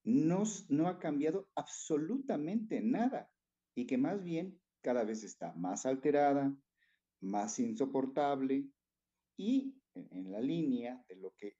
[0.03, 0.43] no,
[0.87, 3.29] ha cambiado absolutamente nada
[3.75, 6.55] y que más bien cada vez está más alterada,
[7.21, 8.65] más insoportable
[9.37, 11.57] y en, la línea de lo, que,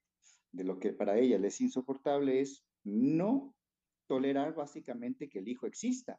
[0.50, 3.54] de lo que para ella le es insoportable es no
[4.08, 6.18] tolerar básicamente que el hijo exista.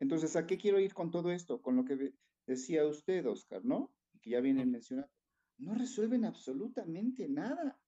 [0.00, 1.60] Entonces, ¿a qué quiero ir con todo esto?
[1.60, 2.14] Con lo que
[2.46, 3.92] decía usted, Oscar, ¿no?
[4.20, 5.10] Que ya vienen mencionando.
[5.58, 7.80] No resuelven absolutamente nada.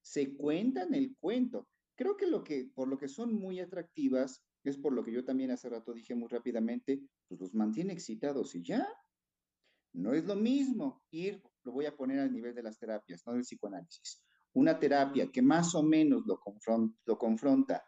[0.00, 1.68] Se cuentan el cuento.
[1.96, 5.24] Creo que lo que, por lo que son muy atractivas, es por lo que yo
[5.24, 8.86] también hace rato dije muy rápidamente, pues los mantiene excitados y ya.
[9.94, 13.32] No es lo mismo ir, lo voy a poner al nivel de las terapias, no
[13.32, 14.22] del psicoanálisis.
[14.52, 16.40] Una terapia que más o menos lo,
[17.04, 17.84] lo confronta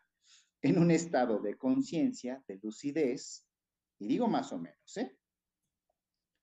[0.62, 3.46] en un estado de conciencia, de lucidez,
[4.00, 5.16] y digo más o menos, ¿eh?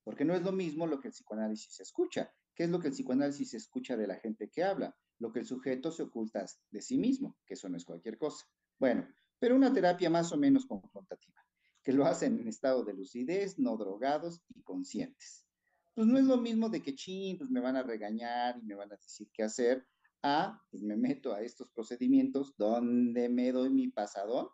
[0.03, 2.31] Porque no es lo mismo lo que el psicoanálisis escucha.
[2.55, 4.95] ¿Qué es lo que el psicoanálisis escucha de la gente que habla?
[5.19, 8.45] Lo que el sujeto se oculta de sí mismo, que eso no es cualquier cosa.
[8.79, 9.07] Bueno,
[9.39, 11.43] pero una terapia más o menos confrontativa,
[11.83, 15.45] que lo hacen en estado de lucidez, no drogados y conscientes.
[15.95, 18.75] Pues no es lo mismo de que, ching, pues me van a regañar y me
[18.75, 19.85] van a decir qué hacer,
[20.21, 24.47] a, pues me meto a estos procedimientos donde me doy mi pasadón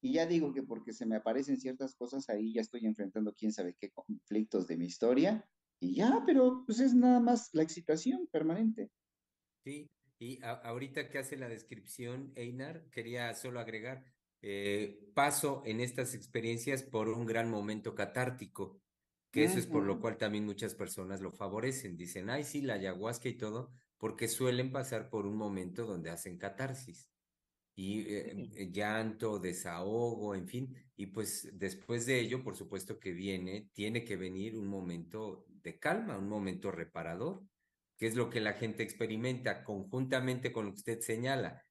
[0.00, 3.52] y ya digo que porque se me aparecen ciertas cosas, ahí ya estoy enfrentando quién
[3.52, 5.46] sabe qué conflictos de mi historia.
[5.78, 8.90] Y ya, pero pues es nada más la excitación permanente.
[9.64, 14.04] Sí, y ahorita que hace la descripción, Einar, quería solo agregar,
[14.42, 18.80] eh, paso en estas experiencias por un gran momento catártico,
[19.30, 21.96] que eso es por lo cual también muchas personas lo favorecen.
[21.96, 26.36] Dicen, ay, sí, la ayahuasca y todo, porque suelen pasar por un momento donde hacen
[26.36, 27.09] catarsis
[27.80, 30.76] y eh, eh, llanto, desahogo, en fin.
[30.96, 35.78] Y pues después de ello, por supuesto que viene, tiene que venir un momento de
[35.78, 37.42] calma, un momento reparador,
[37.96, 41.64] que es lo que la gente experimenta conjuntamente con lo que usted señala,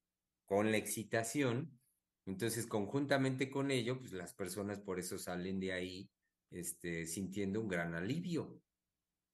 [0.46, 1.78] con la excitación.
[2.26, 6.10] Entonces, conjuntamente con ello, pues las personas por eso salen de ahí
[6.50, 8.60] este, sintiendo un gran alivio.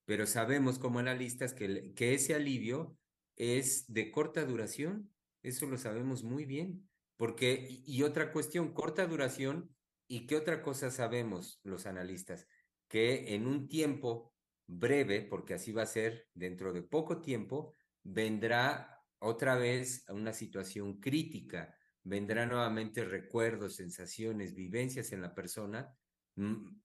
[0.05, 2.95] Pero sabemos como analistas que, que ese alivio
[3.35, 5.11] es de corta duración,
[5.49, 6.87] eso lo sabemos muy bien.
[7.17, 9.75] Porque, y, otra cuestión, corta duración,
[10.07, 12.47] ¿y qué otra cosa sabemos los analistas?
[12.87, 14.33] Que en un tiempo
[14.67, 20.31] breve, porque así va a ser dentro de poco tiempo, vendrá otra vez a una
[20.31, 25.97] situación crítica, vendrá nuevamente recuerdos, sensaciones, vivencias en la persona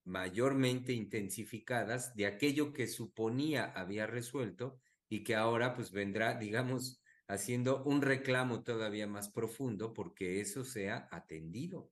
[0.04, 4.80] mayormente intensificadas de aquello que suponía había resuelto
[5.10, 7.01] y que ahora pues vendrá, digamos,
[7.32, 11.90] haciendo un reclamo todavía más profundo porque eso sea atendido.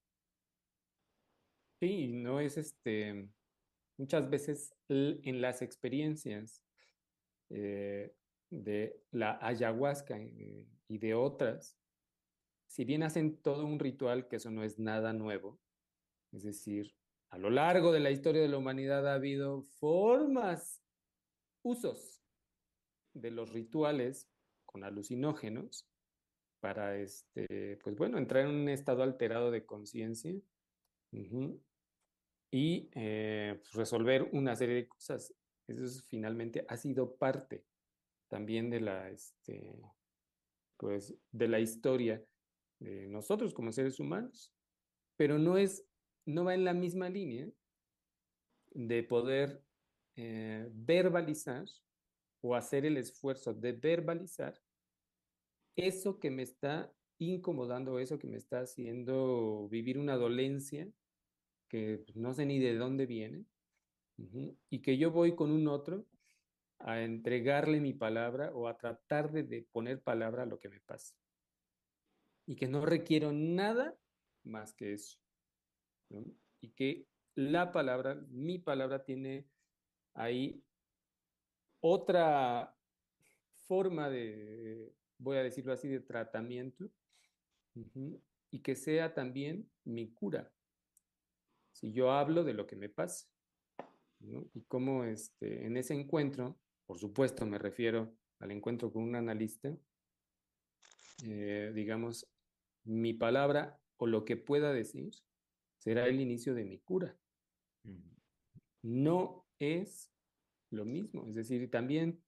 [1.81, 3.29] Sí, no es este,
[3.97, 6.63] muchas veces en las experiencias
[7.49, 8.13] eh,
[8.51, 11.77] de la ayahuasca eh, y de otras,
[12.67, 15.59] si bien hacen todo un ritual, que eso no es nada nuevo,
[16.33, 16.95] es decir,
[17.31, 20.83] a lo largo de la historia de la humanidad ha habido formas,
[21.63, 22.23] usos
[23.15, 24.29] de los rituales
[24.71, 25.89] con alucinógenos
[26.61, 30.35] para, este, pues bueno, entrar en un estado alterado de conciencia
[32.53, 35.35] y eh, pues, resolver una serie de cosas.
[35.67, 37.65] Eso finalmente ha sido parte
[38.29, 39.83] también de la, este,
[40.77, 42.25] pues, de la historia
[42.79, 44.55] de nosotros como seres humanos,
[45.17, 45.85] pero no es,
[46.27, 47.49] no va en la misma línea
[48.73, 49.65] de poder
[50.17, 51.67] eh, verbalizar
[52.41, 54.61] o hacer el esfuerzo de verbalizar
[55.77, 60.89] eso que me está incomodando, eso que me está haciendo vivir una dolencia
[61.69, 63.47] que no sé ni de dónde viene,
[64.69, 66.05] y que yo voy con un otro
[66.79, 71.15] a entregarle mi palabra o a tratar de, poner palabra a lo que me pasa.
[72.47, 73.97] Y que no requiero nada
[74.43, 75.19] más que eso.
[76.61, 79.47] Y que la palabra, mi palabra tiene
[80.15, 80.63] ahí
[81.81, 82.77] otra
[83.67, 86.91] forma de, voy a decirlo así, de tratamiento
[88.51, 90.53] y que sea también mi cura.
[91.73, 93.29] Si yo hablo de lo que me pasa
[94.21, 99.75] y cómo este, en ese encuentro, por supuesto me refiero al encuentro con un analista,
[101.25, 102.27] eh, digamos,
[102.85, 105.13] mi palabra o lo que pueda decir
[105.79, 107.17] será el inicio de mi cura.
[108.83, 110.10] No es
[110.71, 112.23] lo mismo, es decir, también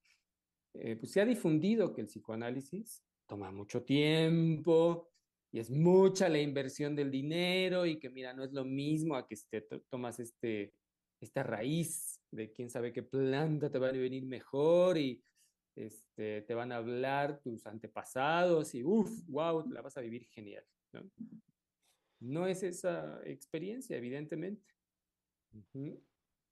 [0.74, 5.10] eh, pues se ha difundido que el psicoanálisis toma mucho tiempo
[5.50, 9.26] y es mucha la inversión del dinero y que mira, no es lo mismo a
[9.26, 9.60] que te
[9.90, 10.74] tomas este,
[11.20, 15.22] esta raíz de quién sabe qué planta te va a venir mejor y
[15.76, 20.64] este, te van a hablar tus antepasados y uff, wow, la vas a vivir genial.
[20.92, 21.02] ¿no?
[22.20, 24.64] no es esa experiencia, evidentemente.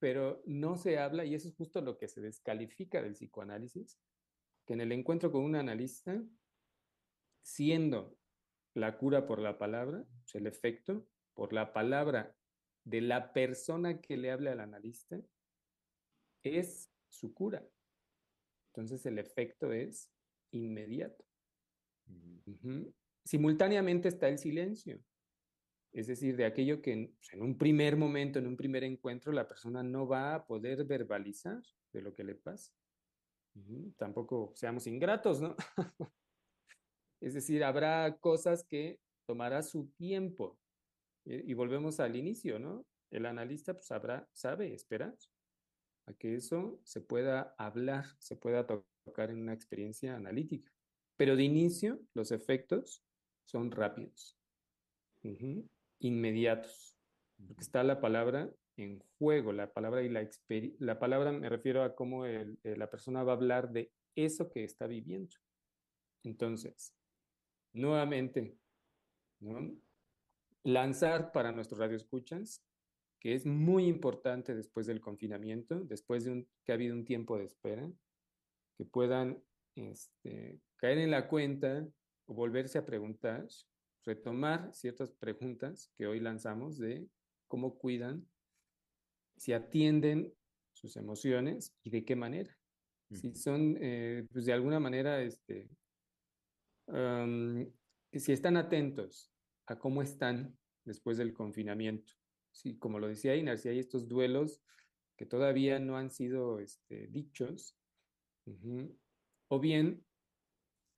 [0.01, 4.01] Pero no se habla, y eso es justo lo que se descalifica del psicoanálisis,
[4.67, 6.21] que en el encuentro con un analista,
[7.43, 8.19] siendo
[8.75, 10.05] la cura por la palabra,
[10.35, 12.37] el efecto por la palabra
[12.85, 15.21] de la persona que le habla al analista,
[16.43, 17.67] es su cura.
[18.69, 20.11] Entonces el efecto es
[20.53, 21.25] inmediato.
[23.25, 25.01] Simultáneamente está el silencio.
[25.93, 29.49] Es decir, de aquello que en, pues, un primer momento, en un primer encuentro, la
[29.49, 31.63] persona no va a poder verbalizar
[31.93, 32.73] de lo que le pasa.
[33.97, 35.57] Tampoco seamos ingratos, ¿no?
[37.21, 40.59] es decir, habrá cosas que tomará su tiempo.
[41.25, 42.87] Y, volvemos al inicio, ¿no?
[43.11, 45.17] El analista pues, sabrá, sabe esperar
[46.07, 50.73] a que eso se pueda hablar, se pueda tocar en una experiencia analítica.
[51.17, 53.05] Pero de inicio, los efectos
[53.45, 54.39] son rápidos,
[56.01, 56.97] inmediatos,
[57.47, 60.29] porque está la palabra en juego, la palabra y la
[60.79, 64.65] la palabra me refiero a cómo eh, la persona va a hablar de eso que
[64.65, 65.37] está viviendo.
[66.25, 66.95] Entonces,
[67.73, 68.57] nuevamente,
[70.65, 72.63] lanzar para nuestros radioescuchas,
[73.21, 77.45] que es muy importante después del confinamiento, después de que ha habido un tiempo de
[77.45, 77.91] espera,
[78.77, 79.43] que puedan
[79.75, 81.87] este, caer en la cuenta
[82.27, 83.47] o volverse a preguntar,
[84.11, 87.09] retomar ciertas preguntas que hoy lanzamos de
[87.47, 88.27] cómo cuidan
[89.37, 90.35] si atienden
[90.73, 92.57] sus emociones y de qué manera.
[93.13, 95.69] Si son, eh, pues de alguna manera, este,
[98.13, 99.33] si están atentos
[99.67, 102.13] a cómo están después del confinamiento.
[102.51, 104.61] Sí, como lo decía Inar, si hay estos duelos
[105.17, 107.77] que todavía no han sido este, dichos,
[109.49, 110.05] o bien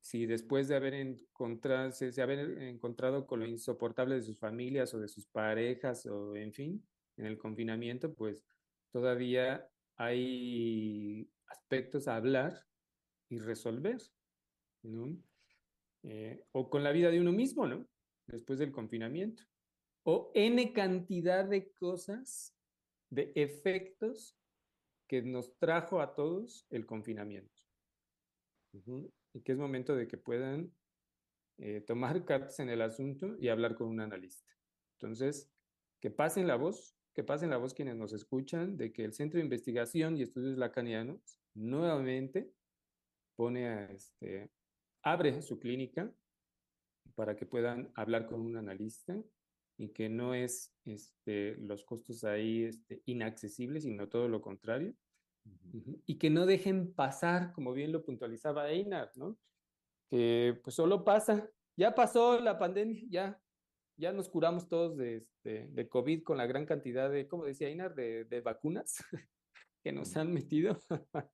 [0.03, 4.99] si después de haber encontrado, se, haber encontrado con lo insoportable de sus familias o
[4.99, 6.85] de sus parejas o en fin,
[7.15, 8.43] en el confinamiento, pues
[8.91, 9.65] todavía
[9.95, 12.53] hay aspectos a hablar
[13.29, 14.01] y resolver,
[14.81, 15.17] ¿no?
[16.03, 17.87] Eh, o con la vida de uno mismo, ¿no?
[18.27, 19.43] Después del confinamiento.
[20.03, 22.53] O N cantidad de cosas,
[23.09, 24.37] de efectos
[25.07, 27.61] que nos trajo a todos el confinamiento.
[29.33, 30.71] Y que es momento de que puedan
[31.57, 34.53] eh, tomar cartas en el asunto y hablar con un analista.
[34.99, 35.49] Entonces,
[35.99, 39.37] que pasen la voz, que pasen la voz quienes nos escuchan de que el Centro
[39.37, 42.51] de Investigación y Estudios Lacanianos nuevamente
[43.35, 44.49] pone a este,
[45.03, 46.11] abre su clínica
[47.15, 49.21] para que puedan hablar con un analista
[49.77, 54.93] y que no es este, los costos ahí este, inaccesibles, sino todo lo contrario.
[56.05, 59.37] Y que no dejen pasar, como bien lo puntualizaba Einar, ¿no?
[60.09, 63.41] Que pues solo pasa, ya pasó la pandemia, ya,
[63.97, 67.69] ya nos curamos todos de, este, de COVID con la gran cantidad de, como decía
[67.69, 68.95] Einar, de, de vacunas
[69.83, 70.79] que nos han metido.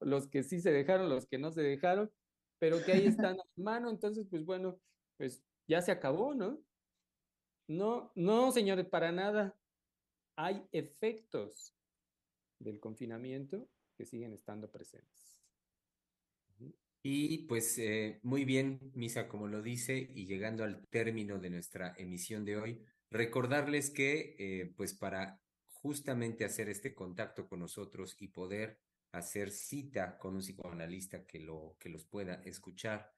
[0.00, 2.10] los que sí se dejaron, los que no se dejaron,
[2.58, 4.78] pero que ahí están a mano, entonces pues bueno,
[5.16, 6.62] pues ya se acabó, ¿no?
[7.68, 9.56] No, no, señores, para nada.
[10.36, 11.74] Hay efectos
[12.62, 15.38] del confinamiento que siguen estando presentes.
[17.02, 21.94] Y pues eh, muy bien, Misa, como lo dice, y llegando al término de nuestra
[21.98, 28.28] emisión de hoy, recordarles que eh, pues para justamente hacer este contacto con nosotros y
[28.28, 28.78] poder
[29.10, 33.12] hacer cita con un psicoanalista que, lo, que los pueda escuchar,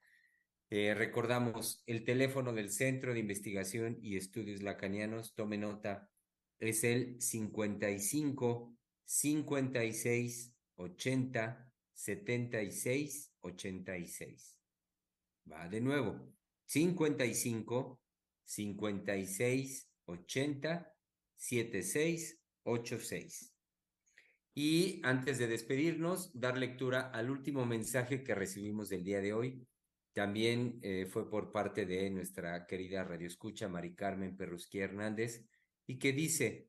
[0.71, 6.11] eh, recordamos el teléfono del Centro de Investigación y Estudios Lacanianos, tome nota,
[6.59, 14.59] es el 55 56 80 76 86.
[15.51, 16.35] Va de nuevo,
[16.67, 18.01] 55
[18.45, 20.95] 56 80
[21.37, 23.55] 76 86.
[24.55, 29.67] Y antes de despedirnos, dar lectura al último mensaje que recibimos del día de hoy
[30.15, 35.45] también eh, fue por parte de nuestra querida radioescucha Mari Carmen Perrusquí Hernández
[35.89, 36.69] y que dice,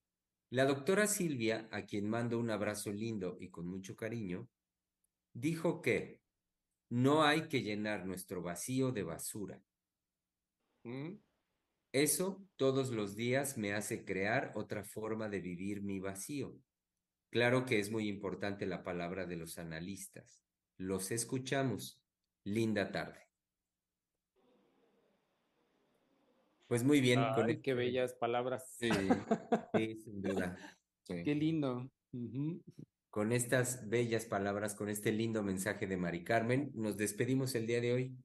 [0.50, 4.48] la doctora Silvia, a quien mando un abrazo lindo y con mucho cariño,
[5.34, 6.22] dijo que
[6.90, 9.62] no hay que llenar nuestro vacío de basura.
[10.84, 11.16] ¿Mm?
[11.92, 16.58] Eso todos los días me hace crear otra forma de vivir mi vacío.
[17.30, 20.42] Claro que es muy importante la palabra de los analistas.
[20.78, 22.02] Los escuchamos.
[22.44, 23.25] Linda tarde.
[26.76, 27.22] Pues muy bien.
[27.34, 28.76] con qué bellas palabras.
[28.78, 28.90] Sí,
[30.04, 30.58] sin duda.
[31.06, 31.90] Qué lindo.
[33.10, 37.80] Con estas bellas palabras, con este lindo mensaje de Mari Carmen, nos despedimos el día
[37.80, 38.18] de hoy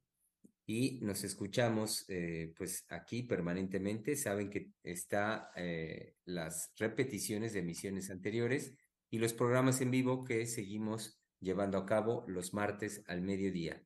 [0.66, 4.16] y nos escuchamos eh, pues aquí permanentemente.
[4.16, 8.74] Saben que está eh, las repeticiones de emisiones anteriores
[9.10, 13.81] y los programas en vivo que seguimos llevando a cabo los martes al mediodía.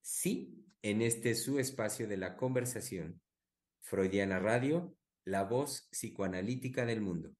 [0.00, 3.20] Sí, en este su espacio de la conversación
[3.88, 4.96] Freudiana Radio,
[5.26, 7.30] la voz psicoanalítica del mundo.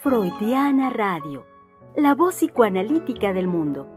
[0.00, 1.44] Freudiana Radio,
[1.94, 3.95] la voz psicoanalítica del mundo.